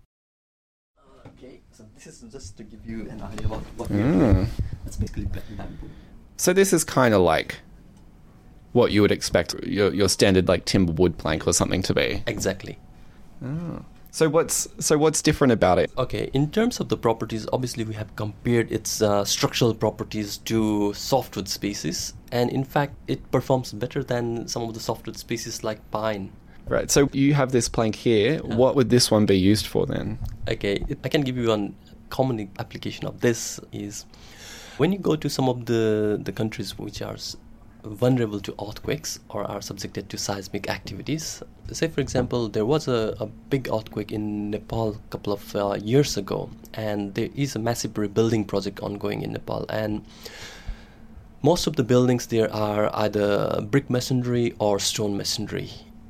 Okay, 1.25 1.61
so 1.71 1.83
this 1.95 2.07
is 2.07 2.31
just 2.31 2.57
to 2.57 2.63
give 2.63 2.85
you 2.85 3.09
an 3.09 3.21
idea 3.21 3.45
about 3.47 3.61
what 3.75 3.89
we 3.89 3.99
are 3.99 4.03
Mm. 4.03 4.19
doing. 4.33 4.47
That's 4.83 4.97
basically 4.97 5.25
ba- 5.25 5.43
bamboo. 5.57 5.89
So 6.37 6.53
this 6.53 6.71
is 6.71 6.83
kind 6.83 7.13
of 7.13 7.21
like 7.21 7.59
what 8.77 8.91
you 8.91 9.01
would 9.01 9.11
expect 9.11 9.55
your 9.63 9.89
your 9.93 10.09
standard 10.17 10.47
like 10.47 10.63
timber 10.65 10.93
wood 10.93 11.17
plank 11.17 11.47
or 11.47 11.53
something 11.53 11.81
to 11.89 11.93
be. 11.93 12.23
Exactly. 12.27 12.77
So 14.17 14.29
what's 14.29 14.67
so 14.79 14.97
what's 14.97 15.21
different 15.21 15.53
about 15.53 15.77
it? 15.77 15.91
Okay, 15.95 16.29
in 16.33 16.49
terms 16.49 16.79
of 16.79 16.89
the 16.89 16.97
properties, 16.97 17.47
obviously 17.53 17.83
we 17.83 17.93
have 17.93 18.15
compared 18.15 18.71
its 18.71 19.01
uh, 19.01 19.23
structural 19.25 19.73
properties 19.75 20.37
to 20.49 20.93
softwood 20.93 21.47
species, 21.47 22.13
and 22.31 22.49
in 22.49 22.63
fact, 22.63 22.93
it 23.07 23.19
performs 23.31 23.73
better 23.73 24.03
than 24.03 24.47
some 24.47 24.63
of 24.63 24.73
the 24.73 24.79
softwood 24.79 25.17
species 25.17 25.63
like 25.63 25.79
pine. 25.91 26.31
Right. 26.67 26.89
So 26.89 27.09
you 27.13 27.33
have 27.35 27.51
this 27.51 27.69
plank 27.69 27.95
here. 27.95 28.39
What 28.39 28.75
would 28.75 28.89
this 28.89 29.11
one 29.11 29.25
be 29.25 29.37
used 29.37 29.67
for 29.67 29.85
then? 29.85 30.17
Okay, 30.49 30.83
I 31.03 31.09
can 31.09 31.21
give 31.21 31.37
you 31.37 31.49
one 31.49 31.75
common 32.09 32.49
application 32.57 33.05
of 33.05 33.21
this 33.21 33.59
is 33.71 34.05
when 34.77 34.91
you 34.93 34.99
go 34.99 35.15
to 35.15 35.29
some 35.29 35.47
of 35.47 35.65
the 35.65 36.19
the 36.23 36.31
countries 36.31 36.77
which 36.79 37.01
are 37.01 37.17
vulnerable 37.87 38.39
to 38.41 38.53
earthquakes 38.61 39.19
or 39.29 39.43
are 39.43 39.61
subjected 39.61 40.09
to 40.09 40.17
seismic 40.17 40.69
activities. 40.69 41.41
Say, 41.71 41.87
for 41.87 42.01
example, 42.01 42.49
there 42.49 42.65
was 42.65 42.87
a, 42.87 43.15
a 43.19 43.25
big 43.25 43.69
earthquake 43.71 44.11
in 44.11 44.51
Nepal 44.51 44.95
a 44.95 45.09
couple 45.09 45.33
of 45.33 45.55
uh, 45.55 45.77
years 45.81 46.17
ago, 46.17 46.49
and 46.73 47.13
there 47.15 47.29
is 47.35 47.55
a 47.55 47.59
massive 47.59 47.97
rebuilding 47.97 48.45
project 48.45 48.79
ongoing 48.81 49.21
in 49.21 49.33
Nepal, 49.33 49.65
and 49.69 50.05
most 51.43 51.67
of 51.67 51.75
the 51.75 51.83
buildings 51.83 52.27
there 52.27 52.51
are 52.53 52.89
either 52.95 53.61
brick 53.61 53.89
masonry 53.89 54.53
or 54.59 54.79
stone 54.79 55.15
masonry. 55.15 55.69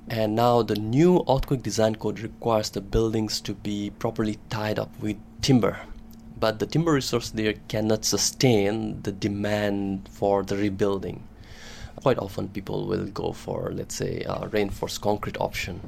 And 0.10 0.36
now 0.36 0.62
the 0.62 0.76
new 0.76 1.24
earthquake 1.30 1.64
design 1.64 1.96
code 1.96 2.22
requires 2.22 2.70
the 2.70 2.80
buildings 2.80 3.42
to 3.42 3.54
be 3.54 3.90
properly 3.90 4.40
tied 4.50 4.80
up 4.80 4.90
with 5.02 5.18
timber. 5.42 5.80
But 6.40 6.60
the 6.60 6.66
timber 6.66 6.94
resource 6.94 7.30
there 7.32 7.56
cannot 7.68 8.06
sustain 8.06 9.02
the 9.02 9.12
demand 9.12 10.08
for 10.10 10.44
the 10.44 10.56
rebuilding. 10.56 11.24
Quite 12.08 12.20
often 12.20 12.48
people 12.48 12.88
will 12.88 13.08
go 13.08 13.34
for, 13.34 13.70
let's 13.74 13.94
say, 13.94 14.24
a 14.26 14.48
reinforced 14.48 15.02
concrete 15.02 15.38
option. 15.42 15.82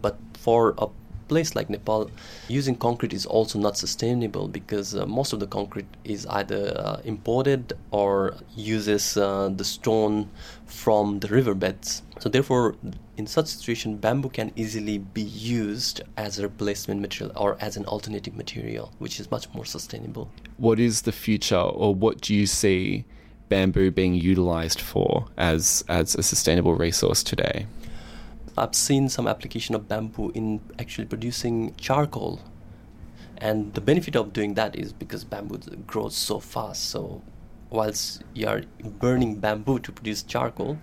But 0.00 0.16
for 0.32 0.74
a 0.78 0.86
place 1.28 1.54
like 1.54 1.68
Nepal, 1.68 2.10
using 2.48 2.74
concrete 2.74 3.12
is 3.12 3.26
also 3.26 3.58
not 3.58 3.76
sustainable 3.76 4.48
because 4.48 4.94
uh, 4.94 5.04
most 5.04 5.34
of 5.34 5.40
the 5.40 5.46
concrete 5.46 5.90
is 6.04 6.24
either 6.40 6.72
uh, 6.74 7.00
imported 7.04 7.74
or 7.90 8.34
uses 8.56 9.18
uh, 9.18 9.50
the 9.54 9.64
stone 9.64 10.30
from 10.64 11.20
the 11.20 11.28
riverbeds. 11.28 12.02
So 12.18 12.30
therefore, 12.30 12.76
in 13.18 13.26
such 13.26 13.48
situation, 13.48 13.98
bamboo 13.98 14.30
can 14.30 14.52
easily 14.56 14.96
be 14.96 15.20
used 15.20 16.00
as 16.16 16.38
a 16.38 16.44
replacement 16.44 17.02
material 17.02 17.36
or 17.36 17.58
as 17.60 17.76
an 17.76 17.84
alternative 17.84 18.34
material, 18.34 18.90
which 19.00 19.20
is 19.20 19.30
much 19.30 19.52
more 19.52 19.66
sustainable. 19.66 20.30
What 20.56 20.80
is 20.80 21.02
the 21.02 21.12
future, 21.12 21.56
or 21.56 21.94
what 21.94 22.22
do 22.22 22.34
you 22.34 22.46
see 22.46 23.04
bamboo 23.52 23.90
being 23.90 24.14
utilized 24.32 24.80
for 24.80 25.08
as 25.36 25.84
as 25.88 26.14
a 26.22 26.22
sustainable 26.32 26.74
resource 26.86 27.20
today? 27.32 27.66
I've 28.56 28.74
seen 28.88 29.08
some 29.16 29.26
application 29.34 29.74
of 29.74 29.82
bamboo 29.92 30.30
in 30.34 30.60
actually 30.82 31.06
producing 31.14 31.74
charcoal. 31.86 32.40
And 33.38 33.74
the 33.74 33.80
benefit 33.90 34.14
of 34.16 34.32
doing 34.32 34.54
that 34.54 34.76
is 34.82 34.92
because 35.02 35.24
bamboo 35.24 35.58
grows 35.92 36.14
so 36.28 36.38
fast. 36.38 36.80
So, 36.90 37.00
whilst 37.70 38.22
you 38.34 38.46
are 38.52 38.62
burning 39.04 39.32
bamboo 39.40 39.78
to 39.80 39.90
produce 39.92 40.22
charcoal, 40.34 40.76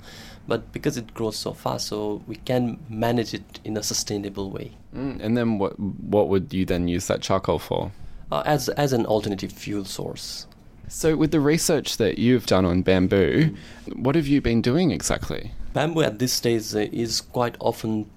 but 0.48 0.62
because 0.74 0.98
it 0.98 1.14
grows 1.14 1.38
so 1.38 1.54
fast, 1.54 1.88
so 1.88 2.22
we 2.28 2.36
can 2.50 2.78
manage 2.90 3.34
it 3.40 3.60
in 3.64 3.78
a 3.78 3.84
sustainable 3.84 4.50
way 4.58 4.70
Mm, 4.96 5.22
and 5.24 5.38
then 5.38 5.60
what 5.60 5.74
what 6.16 6.26
would 6.30 6.52
you 6.60 6.66
then 6.66 6.88
use 6.96 7.06
that 7.08 7.22
charcoal 7.22 7.60
for? 7.60 7.92
uh, 8.32 8.42
as 8.46 8.70
as 8.84 8.92
an 8.94 9.06
alternative 9.06 9.52
fuel 9.64 9.86
source. 9.86 10.48
So 10.90 11.16
with 11.16 11.30
the 11.30 11.40
research 11.40 11.98
that 11.98 12.18
you've 12.18 12.48
done 12.48 12.66
on 12.66 12.82
bamboo, 12.82 13.56
what 13.94 14.16
have 14.16 14.26
you 14.26 14.42
been 14.42 14.60
doing 14.60 14.90
exactly? 14.90 15.52
Bamboo 15.72 16.02
at 16.02 16.18
this 16.18 16.34
stage 16.34 16.74
uh, 16.74 16.80
is 16.92 17.22
quite 17.22 17.56
often 17.60 18.10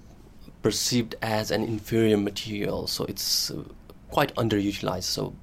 perceived 0.63 1.13
as 1.21 1.51
an 1.51 1.63
inferior 1.63 2.17
material, 2.17 2.87
so 2.87 3.05
it's 3.05 3.51
uh, 3.51 3.63
quite 4.09 4.33
underutilized. 4.35 5.03
So, 5.03 5.35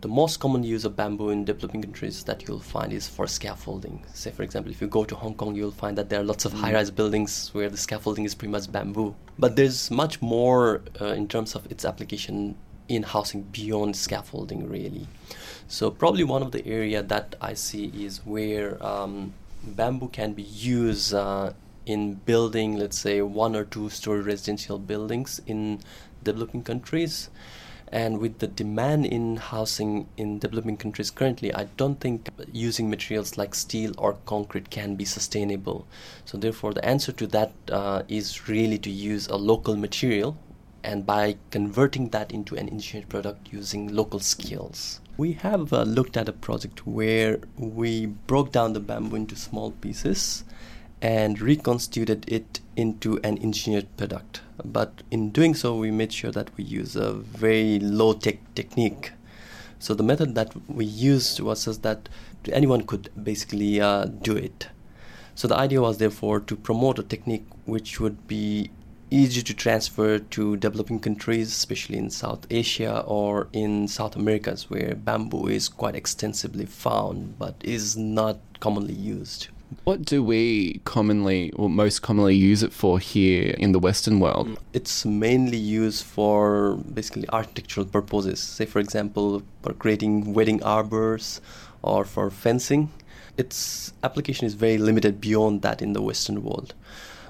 the 0.00 0.08
most 0.08 0.40
common 0.40 0.62
use 0.62 0.86
of 0.86 0.96
bamboo 0.96 1.28
in 1.28 1.44
developing 1.44 1.82
countries 1.82 2.24
that 2.24 2.48
you'll 2.48 2.58
find 2.58 2.90
is 2.90 3.06
for 3.06 3.26
scaffolding. 3.26 4.02
Say, 4.14 4.30
for 4.30 4.42
example, 4.42 4.72
if 4.72 4.80
you 4.80 4.86
go 4.86 5.04
to 5.04 5.14
Hong 5.14 5.34
Kong, 5.34 5.54
you'll 5.54 5.72
find 5.72 5.98
that 5.98 6.08
there 6.08 6.20
are 6.20 6.24
lots 6.24 6.46
of 6.46 6.54
high 6.54 6.72
rise 6.72 6.90
buildings 6.90 7.50
where 7.52 7.68
the 7.68 7.76
scaffolding 7.76 8.24
is 8.24 8.34
pretty 8.34 8.52
much 8.52 8.72
bamboo. 8.72 9.14
But 9.38 9.56
there's 9.56 9.90
much 9.90 10.22
more 10.22 10.82
uh, 11.02 11.06
in 11.06 11.28
terms 11.28 11.54
of 11.54 11.70
its 11.70 11.84
application 11.84 12.56
in 12.88 13.02
housing 13.02 13.42
beyond 13.42 13.96
scaffolding, 13.96 14.68
really. 14.68 15.06
So, 15.70 15.90
probably 15.90 16.24
one 16.24 16.40
of 16.40 16.52
the 16.52 16.66
area 16.66 17.02
that 17.02 17.36
I 17.42 17.52
see 17.52 17.92
is 17.94 18.24
where 18.24 18.82
um, 18.82 19.34
bamboo 19.62 20.08
can 20.08 20.32
be 20.32 20.42
used 20.42 21.12
uh, 21.12 21.52
in 21.84 22.14
building, 22.14 22.78
let's 22.78 22.98
say, 22.98 23.20
one 23.20 23.54
or 23.54 23.64
two 23.64 23.90
story 23.90 24.22
residential 24.22 24.78
buildings 24.78 25.42
in 25.46 25.80
developing 26.24 26.62
countries. 26.62 27.28
And 27.92 28.18
with 28.18 28.38
the 28.38 28.46
demand 28.46 29.04
in 29.04 29.36
housing 29.36 30.08
in 30.16 30.38
developing 30.38 30.78
countries 30.78 31.10
currently, 31.10 31.52
I 31.52 31.64
don't 31.76 32.00
think 32.00 32.30
using 32.50 32.88
materials 32.88 33.36
like 33.36 33.54
steel 33.54 33.92
or 33.98 34.14
concrete 34.24 34.70
can 34.70 34.96
be 34.96 35.04
sustainable. 35.04 35.86
So, 36.24 36.38
therefore, 36.38 36.72
the 36.72 36.84
answer 36.84 37.12
to 37.12 37.26
that 37.26 37.52
uh, 37.70 38.04
is 38.08 38.48
really 38.48 38.78
to 38.78 38.90
use 38.90 39.26
a 39.26 39.36
local 39.36 39.76
material 39.76 40.38
and 40.82 41.04
by 41.04 41.36
converting 41.50 42.08
that 42.08 42.32
into 42.32 42.56
an 42.56 42.70
engineered 42.70 43.10
product 43.10 43.52
using 43.52 43.94
local 43.94 44.20
skills. 44.20 45.00
We 45.18 45.32
have 45.32 45.72
uh, 45.72 45.82
looked 45.82 46.16
at 46.16 46.28
a 46.28 46.32
project 46.32 46.86
where 46.86 47.40
we 47.56 48.06
broke 48.06 48.52
down 48.52 48.72
the 48.72 48.78
bamboo 48.78 49.16
into 49.16 49.34
small 49.34 49.72
pieces 49.72 50.44
and 51.02 51.40
reconstituted 51.40 52.24
it 52.28 52.60
into 52.76 53.18
an 53.24 53.36
engineered 53.42 53.88
product. 53.96 54.42
But 54.64 55.02
in 55.10 55.30
doing 55.30 55.56
so, 55.56 55.76
we 55.76 55.90
made 55.90 56.12
sure 56.12 56.30
that 56.30 56.56
we 56.56 56.62
use 56.62 56.94
a 56.94 57.14
very 57.14 57.80
low 57.80 58.12
tech 58.12 58.38
technique. 58.54 59.10
So 59.80 59.92
the 59.92 60.04
method 60.04 60.36
that 60.36 60.54
we 60.70 60.84
used 60.84 61.40
was 61.40 61.62
such 61.62 61.78
that 61.78 62.08
anyone 62.52 62.86
could 62.86 63.10
basically 63.20 63.80
uh, 63.80 64.04
do 64.04 64.36
it. 64.36 64.68
So 65.34 65.48
the 65.48 65.56
idea 65.56 65.80
was 65.80 65.98
therefore 65.98 66.38
to 66.38 66.54
promote 66.54 67.00
a 67.00 67.02
technique 67.02 67.46
which 67.64 67.98
would 67.98 68.28
be 68.28 68.70
easy 69.10 69.42
to 69.42 69.54
transfer 69.54 70.18
to 70.18 70.56
developing 70.56 71.00
countries, 71.00 71.48
especially 71.48 71.98
in 71.98 72.10
South 72.10 72.46
Asia 72.50 73.00
or 73.06 73.48
in 73.52 73.88
South 73.88 74.16
Americas, 74.16 74.70
where 74.70 74.94
bamboo 74.94 75.48
is 75.48 75.68
quite 75.68 75.94
extensively 75.94 76.66
found 76.66 77.38
but 77.38 77.54
is 77.62 77.96
not 77.96 78.38
commonly 78.60 78.94
used. 78.94 79.48
What 79.84 80.02
do 80.02 80.22
we 80.22 80.80
commonly, 80.84 81.52
or 81.52 81.68
most 81.68 82.00
commonly, 82.00 82.34
use 82.34 82.62
it 82.62 82.72
for 82.72 82.98
here 82.98 83.54
in 83.58 83.72
the 83.72 83.78
Western 83.78 84.18
world? 84.18 84.58
It's 84.72 85.04
mainly 85.04 85.58
used 85.58 86.04
for 86.04 86.76
basically 86.76 87.28
architectural 87.28 87.84
purposes. 87.84 88.40
Say, 88.40 88.64
for 88.64 88.78
example, 88.78 89.42
for 89.62 89.74
creating 89.74 90.32
wedding 90.32 90.62
arbors 90.62 91.42
or 91.82 92.06
for 92.06 92.30
fencing. 92.30 92.90
Its 93.36 93.92
application 94.02 94.46
is 94.46 94.54
very 94.54 94.78
limited 94.78 95.20
beyond 95.20 95.62
that 95.62 95.82
in 95.82 95.92
the 95.92 96.02
Western 96.02 96.42
world. 96.42 96.74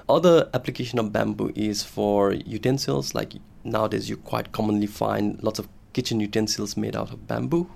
Other 0.09 0.49
application 0.55 0.97
of 0.97 1.13
bamboo 1.13 1.51
is 1.53 1.83
for 1.83 2.33
utensils, 2.33 3.13
like 3.13 3.33
nowadays 3.63 4.09
you 4.09 4.17
quite 4.17 4.51
commonly 4.51 4.87
find 4.87 5.41
lots 5.43 5.59
of 5.59 5.69
kitchen 5.93 6.19
utensils 6.19 6.75
made 6.75 6.95
out 6.95 7.11
of 7.13 7.27
bamboo. 7.27 7.69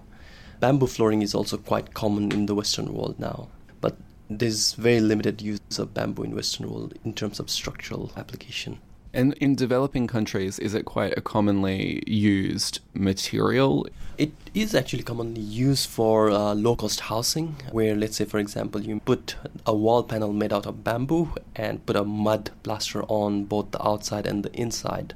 Bamboo 0.60 0.88
flooring 0.88 1.22
is 1.22 1.36
also 1.36 1.58
quite 1.58 1.93
common 1.93 2.32
in 2.32 2.48
the 2.48 2.56
Western 2.56 2.91
world 2.91 3.19
now, 3.19 3.50
but 3.82 3.98
there's 4.32 4.74
very 4.74 5.00
limited 5.00 5.43
use 5.43 5.60
of 5.78 5.93
bamboo 5.93 6.24
in 6.24 6.36
Western 6.36 6.72
world 6.72 6.98
in 7.06 7.13
terms 7.13 7.39
of 7.39 7.52
structural 7.52 8.12
application. 8.17 8.80
And 9.15 9.34
in 9.34 9.54
developing 9.54 10.08
countries, 10.08 10.58
is 10.58 10.73
it 10.73 10.86
quite 10.86 11.15
a 11.15 11.21
commonly 11.21 12.02
used 12.08 12.80
material? 12.95 13.86
It 14.17 14.32
is 14.56 14.73
actually 14.73 15.04
commonly 15.04 15.41
used 15.41 15.88
for 15.88 16.32
uh, 16.32 16.56
low 16.56 16.76
cost 16.76 17.02
housing, 17.02 17.56
where, 17.71 17.95
let's 17.95 18.17
say, 18.17 18.26
for 18.26 18.39
example, 18.39 18.82
you 18.82 18.99
put 19.02 19.36
a 19.67 19.76
wall 19.76 20.02
panel 20.02 20.34
made 20.34 20.52
out 20.52 20.65
of 20.65 20.84
bamboo 20.84 21.30
and 21.56 21.86
put 21.86 21.95
a 21.95 22.04
mud 22.04 22.49
plaster 22.63 23.04
on 23.04 23.43
both 23.43 23.69
the 23.69 23.88
outside 23.88 24.26
and 24.26 24.43
the 24.43 24.54
inside. 24.54 25.13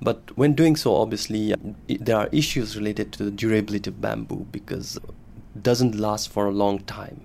But 0.00 0.36
when 0.36 0.54
doing 0.54 0.76
so, 0.76 0.94
obviously, 0.94 1.54
there 1.88 2.16
are 2.16 2.28
issues 2.30 2.76
related 2.76 3.12
to 3.14 3.24
the 3.24 3.30
durability 3.32 3.90
of 3.90 4.00
bamboo 4.00 4.46
because 4.52 4.96
it 4.96 5.62
doesn't 5.62 5.96
last 5.96 6.28
for 6.28 6.46
a 6.46 6.52
long 6.52 6.78
time. 6.80 7.24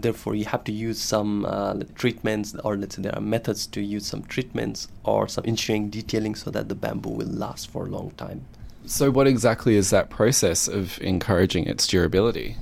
Therefore 0.00 0.34
you 0.34 0.44
have 0.46 0.64
to 0.64 0.72
use 0.72 1.00
some 1.00 1.44
uh, 1.44 1.74
treatments 1.94 2.54
or 2.64 2.76
let's 2.76 2.96
say 2.96 3.02
there 3.02 3.14
are 3.14 3.20
methods 3.20 3.66
to 3.68 3.80
use 3.80 4.06
some 4.06 4.22
treatments 4.22 4.88
or 5.04 5.28
some 5.28 5.44
ensuring 5.44 5.90
detailing 5.90 6.34
so 6.34 6.50
that 6.50 6.68
the 6.68 6.74
bamboo 6.74 7.10
will 7.10 7.28
last 7.28 7.70
for 7.70 7.86
a 7.86 7.88
long 7.88 8.10
time. 8.12 8.44
So 8.86 9.10
what 9.10 9.26
exactly 9.26 9.76
is 9.76 9.90
that 9.90 10.10
process 10.10 10.66
of 10.68 11.00
encouraging 11.00 11.66
its 11.66 11.86
durability? 11.86 12.56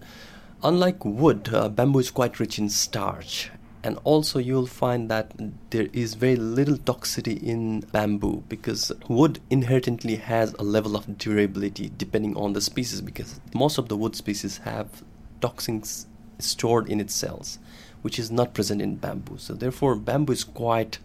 Unlike 0.63 1.05
wood 1.05 1.51
uh, 1.53 1.69
bamboo 1.69 2.01
is 2.01 2.11
quite 2.11 2.41
rich 2.41 2.59
in 2.59 2.69
starch 2.69 3.51
and 3.85 3.99
also 4.05 4.39
you'll 4.39 4.67
find 4.67 5.09
that 5.11 5.33
there 5.71 5.89
is 5.93 6.15
very 6.15 6.37
little 6.37 6.77
toxicity 6.77 7.41
in 7.43 7.81
bamboo 7.93 8.43
because 8.49 8.93
wood 9.09 9.41
inherently 9.51 10.17
has 10.17 10.53
a 10.55 10.63
level 10.63 10.97
of 10.97 11.17
durability 11.19 11.91
depending 11.97 12.37
on 12.37 12.53
the 12.53 12.61
species 12.61 13.01
because 13.01 13.41
most 13.55 13.79
of 13.79 13.89
the 13.89 13.97
wood 13.97 14.17
species 14.17 14.59
have 14.59 15.03
toxins 15.41 16.07
stored 16.39 16.89
in 16.89 17.01
its 17.01 17.15
cells, 17.15 17.59
which 18.03 18.19
is 18.19 18.31
not 18.31 18.55
present 18.55 18.81
in 18.81 18.97
bamboo. 18.97 19.39
So, 19.39 19.55
therefore, 19.55 19.95
bamboo 19.97 20.33
is 20.33 20.45
quite 20.45 20.99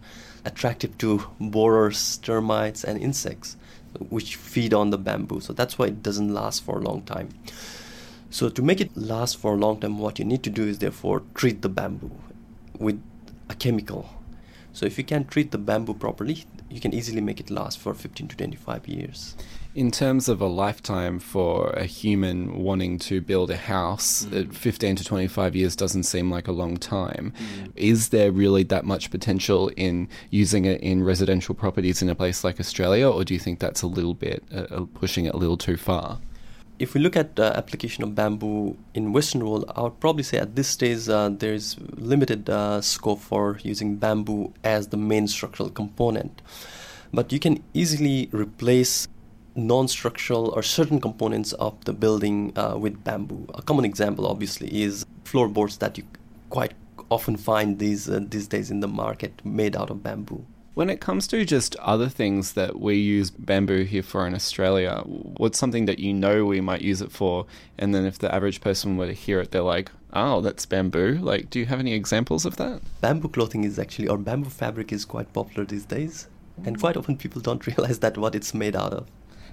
attractive 0.44 0.96
to 0.98 1.26
borers, 1.40 2.18
termites, 2.18 2.84
and 2.84 3.00
insects 3.00 3.56
which 4.08 4.36
feed 4.36 4.74
on 4.74 4.90
the 4.90 4.98
bamboo. 4.98 5.40
So, 5.40 5.52
that's 5.52 5.78
why 5.78 5.86
it 5.86 6.02
doesn't 6.02 6.32
last 6.32 6.64
for 6.64 6.78
a 6.78 6.82
long 6.82 7.02
time. 7.02 7.28
So, 8.30 8.48
to 8.48 8.62
make 8.62 8.80
it 8.80 8.96
last 8.96 9.36
for 9.36 9.54
a 9.54 9.56
long 9.56 9.80
time, 9.80 9.98
what 9.98 10.18
you 10.18 10.24
need 10.24 10.42
to 10.42 10.50
do 10.50 10.64
is 10.64 10.78
therefore 10.78 11.22
treat 11.34 11.62
the 11.62 11.68
bamboo 11.68 12.10
with 12.78 13.00
a 13.48 13.54
chemical. 13.54 14.08
So, 14.72 14.86
if 14.86 14.98
you 14.98 15.04
can 15.04 15.24
treat 15.24 15.52
the 15.52 15.58
bamboo 15.58 15.94
properly, 15.94 16.44
you 16.74 16.80
can 16.80 16.92
easily 16.92 17.20
make 17.20 17.38
it 17.38 17.50
last 17.50 17.78
for 17.78 17.94
15 17.94 18.26
to 18.26 18.36
25 18.36 18.88
years. 18.88 19.36
In 19.76 19.92
terms 19.92 20.28
of 20.28 20.40
a 20.40 20.46
lifetime 20.46 21.20
for 21.20 21.70
a 21.70 21.84
human 21.84 22.64
wanting 22.64 22.98
to 23.00 23.20
build 23.20 23.52
a 23.52 23.56
house, 23.56 24.24
mm. 24.24 24.52
15 24.52 24.96
to 24.96 25.04
25 25.04 25.54
years 25.54 25.76
doesn't 25.76 26.02
seem 26.02 26.32
like 26.32 26.48
a 26.48 26.52
long 26.52 26.76
time. 26.76 27.32
Mm. 27.36 27.72
Is 27.76 28.08
there 28.08 28.32
really 28.32 28.64
that 28.64 28.84
much 28.84 29.12
potential 29.12 29.70
in 29.76 30.08
using 30.30 30.64
it 30.64 30.80
in 30.80 31.04
residential 31.04 31.54
properties 31.54 32.02
in 32.02 32.08
a 32.08 32.14
place 32.16 32.42
like 32.42 32.58
Australia, 32.58 33.08
or 33.08 33.22
do 33.22 33.34
you 33.34 33.40
think 33.40 33.60
that's 33.60 33.82
a 33.82 33.86
little 33.86 34.14
bit 34.14 34.42
uh, 34.52 34.66
uh 34.70 34.84
pushing 34.94 35.26
it 35.26 35.34
a 35.34 35.36
little 35.36 35.56
too 35.56 35.76
far? 35.76 36.18
If 36.78 36.94
we 36.94 37.00
look 37.00 37.16
at 37.16 37.36
the 37.36 37.56
application 37.56 38.02
of 38.04 38.14
bamboo 38.14 38.76
in 38.94 39.12
Western 39.12 39.44
world, 39.46 39.70
I 39.76 39.82
would 39.82 40.00
probably 40.00 40.22
say 40.22 40.38
at 40.38 40.56
this 40.56 40.68
stage 40.68 41.08
uh, 41.08 41.28
there 41.28 41.54
is 41.54 41.76
limited 41.96 42.50
uh, 42.50 42.80
scope 42.80 43.20
for 43.20 43.58
using 43.62 43.96
bamboo 43.96 44.52
as 44.64 44.88
the 44.88 44.96
main 44.96 45.28
structural 45.28 45.70
component. 45.70 46.42
But 47.12 47.32
you 47.32 47.38
can 47.38 47.62
easily 47.74 48.28
replace 48.32 49.06
non-structural 49.54 50.48
or 50.48 50.62
certain 50.62 51.00
components 51.00 51.52
of 51.54 51.84
the 51.84 51.92
building 51.92 52.52
uh, 52.56 52.76
with 52.76 53.04
bamboo. 53.04 53.46
A 53.54 53.62
common 53.62 53.84
example, 53.84 54.26
obviously, 54.26 54.82
is 54.82 55.06
floorboards 55.24 55.76
that 55.78 55.96
you 55.96 56.04
quite 56.50 56.72
often 57.10 57.36
find 57.36 57.78
these 57.78 58.08
uh, 58.08 58.20
these 58.28 58.48
days 58.48 58.70
in 58.70 58.80
the 58.80 58.88
market 58.88 59.44
made 59.44 59.76
out 59.76 59.90
of 59.90 60.02
bamboo. 60.02 60.44
When 60.74 60.90
it 60.90 61.00
comes 61.00 61.28
to 61.28 61.44
just 61.44 61.76
other 61.76 62.08
things 62.08 62.54
that 62.54 62.80
we 62.80 62.96
use 62.96 63.30
bamboo 63.30 63.84
here 63.84 64.02
for 64.02 64.26
in 64.26 64.34
Australia, 64.34 65.02
what's 65.04 65.58
something 65.58 65.86
that 65.86 66.00
you 66.00 66.12
know 66.12 66.44
we 66.44 66.60
might 66.60 66.82
use 66.82 67.00
it 67.00 67.12
for? 67.12 67.46
And 67.78 67.94
then 67.94 68.04
if 68.04 68.18
the 68.18 68.34
average 68.34 68.60
person 68.60 68.96
were 68.96 69.06
to 69.06 69.12
hear 69.12 69.40
it, 69.40 69.52
they're 69.52 69.62
like, 69.62 69.92
oh, 70.12 70.40
that's 70.40 70.66
bamboo. 70.66 71.18
Like, 71.22 71.48
do 71.48 71.60
you 71.60 71.66
have 71.66 71.78
any 71.78 71.92
examples 71.92 72.44
of 72.44 72.56
that? 72.56 72.82
Bamboo 73.00 73.28
clothing 73.28 73.62
is 73.62 73.78
actually, 73.78 74.08
or 74.08 74.18
bamboo 74.18 74.50
fabric 74.50 74.92
is 74.92 75.04
quite 75.04 75.32
popular 75.32 75.64
these 75.64 75.84
days. 75.84 76.26
And 76.64 76.78
quite 76.78 76.96
often 76.96 77.16
people 77.16 77.40
don't 77.40 77.64
realize 77.76 78.00
that 78.00 78.18
what 78.18 78.34
it's 78.34 78.52
made 78.52 78.74
out 78.74 78.92
of 78.92 79.06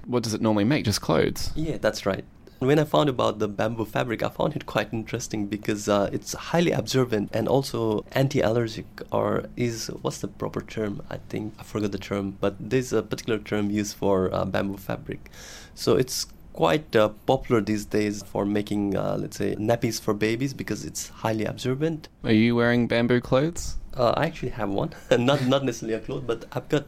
what 0.06 0.22
does 0.22 0.34
it 0.34 0.40
normally 0.40 0.64
make? 0.64 0.84
Just 0.84 1.00
clothes? 1.00 1.50
Yeah, 1.54 1.78
that's 1.78 2.06
right. 2.06 2.24
When 2.62 2.78
I 2.78 2.84
found 2.84 3.08
about 3.08 3.40
the 3.40 3.48
bamboo 3.48 3.84
fabric, 3.84 4.22
I 4.22 4.28
found 4.28 4.54
it 4.54 4.66
quite 4.66 4.92
interesting 4.92 5.46
because 5.48 5.88
uh, 5.88 6.08
it's 6.12 6.32
highly 6.32 6.70
absorbent 6.70 7.30
and 7.34 7.48
also 7.48 8.04
anti-allergic, 8.12 8.86
or 9.10 9.46
is 9.56 9.88
what's 10.02 10.18
the 10.18 10.28
proper 10.28 10.60
term? 10.60 11.02
I 11.10 11.16
think 11.28 11.54
I 11.58 11.64
forgot 11.64 11.90
the 11.90 11.98
term, 11.98 12.36
but 12.40 12.54
there's 12.60 12.92
a 12.92 13.02
particular 13.02 13.40
term 13.40 13.70
used 13.70 13.96
for 13.96 14.32
uh, 14.32 14.44
bamboo 14.44 14.76
fabric. 14.76 15.28
So 15.74 15.96
it's 15.96 16.26
quite 16.52 16.94
uh, 16.94 17.08
popular 17.26 17.60
these 17.60 17.84
days 17.84 18.22
for 18.22 18.46
making, 18.46 18.96
uh, 18.96 19.16
let's 19.18 19.38
say, 19.38 19.56
nappies 19.56 20.00
for 20.00 20.14
babies 20.14 20.54
because 20.54 20.84
it's 20.84 21.08
highly 21.08 21.44
absorbent. 21.44 22.08
Are 22.22 22.30
you 22.32 22.54
wearing 22.54 22.86
bamboo 22.86 23.20
clothes? 23.20 23.74
Uh, 23.96 24.14
I 24.16 24.26
actually 24.26 24.50
have 24.50 24.70
one, 24.70 24.92
not 25.10 25.44
not 25.46 25.64
necessarily 25.64 25.94
a 25.94 26.00
cloth, 26.00 26.28
but 26.28 26.44
I've 26.52 26.68
got 26.68 26.84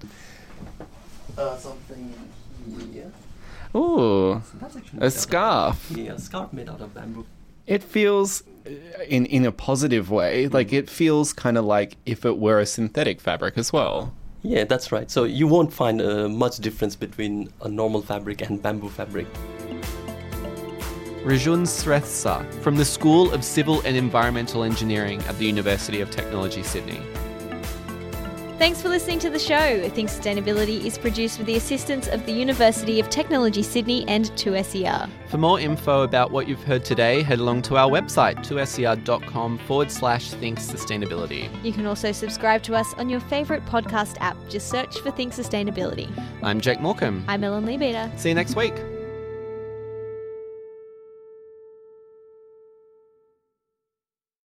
uh, 1.36 1.56
something 1.56 2.14
yeah. 2.92 3.10
Ooh, 3.76 4.40
a 4.98 5.10
scarf. 5.10 5.90
yeah, 5.94 6.12
a 6.12 6.18
scarf 6.18 6.52
made 6.52 6.68
out 6.68 6.80
of 6.80 6.94
bamboo. 6.94 7.26
It 7.66 7.82
feels, 7.82 8.42
uh, 8.66 8.70
in 9.08 9.26
in 9.26 9.44
a 9.44 9.52
positive 9.52 10.10
way, 10.10 10.48
like 10.48 10.72
it 10.72 10.88
feels 10.88 11.32
kind 11.32 11.56
of 11.58 11.64
like 11.64 11.96
if 12.06 12.24
it 12.24 12.38
were 12.38 12.60
a 12.60 12.66
synthetic 12.66 13.20
fabric 13.20 13.58
as 13.58 13.72
well. 13.72 14.12
Yeah, 14.42 14.64
that's 14.64 14.92
right. 14.92 15.10
So 15.10 15.24
you 15.24 15.46
won't 15.46 15.72
find 15.72 16.02
uh, 16.02 16.28
much 16.28 16.58
difference 16.58 16.94
between 16.94 17.48
a 17.62 17.68
normal 17.68 18.02
fabric 18.02 18.42
and 18.42 18.62
bamboo 18.62 18.90
fabric. 18.90 19.26
Rijun 21.24 21.62
Shrestha 21.64 22.44
from 22.60 22.76
the 22.76 22.84
School 22.84 23.32
of 23.32 23.42
Civil 23.42 23.80
and 23.86 23.96
Environmental 23.96 24.62
Engineering 24.62 25.22
at 25.22 25.38
the 25.38 25.46
University 25.46 26.02
of 26.02 26.10
Technology, 26.10 26.62
Sydney. 26.62 27.00
Thanks 28.56 28.80
for 28.80 28.88
listening 28.88 29.18
to 29.18 29.30
the 29.30 29.38
show. 29.38 29.88
Think 29.90 30.08
Sustainability 30.08 30.84
is 30.84 30.96
produced 30.96 31.38
with 31.38 31.48
the 31.48 31.56
assistance 31.56 32.06
of 32.06 32.24
the 32.24 32.32
University 32.32 33.00
of 33.00 33.10
Technology 33.10 33.64
Sydney 33.64 34.06
and 34.06 34.26
2SER. 34.36 35.10
For 35.26 35.38
more 35.38 35.58
info 35.58 36.02
about 36.02 36.30
what 36.30 36.46
you've 36.46 36.62
heard 36.62 36.84
today, 36.84 37.22
head 37.22 37.40
along 37.40 37.62
to 37.62 37.76
our 37.76 37.90
website, 37.90 38.36
2ser.com 38.46 39.58
forward 39.58 39.90
slash 39.90 40.30
Think 40.30 40.60
Sustainability. 40.60 41.48
You 41.64 41.72
can 41.72 41.84
also 41.84 42.12
subscribe 42.12 42.62
to 42.62 42.76
us 42.76 42.94
on 42.94 43.08
your 43.08 43.20
favourite 43.20 43.66
podcast 43.66 44.18
app. 44.20 44.36
Just 44.48 44.68
search 44.68 44.98
for 45.00 45.10
Think 45.10 45.32
Sustainability. 45.32 46.08
I'm 46.40 46.60
Jake 46.60 46.80
Morecambe. 46.80 47.24
I'm 47.26 47.42
Ellen 47.42 47.66
Leabeater. 47.66 48.16
See 48.16 48.28
you 48.28 48.36
next 48.36 48.54
week. 48.54 48.74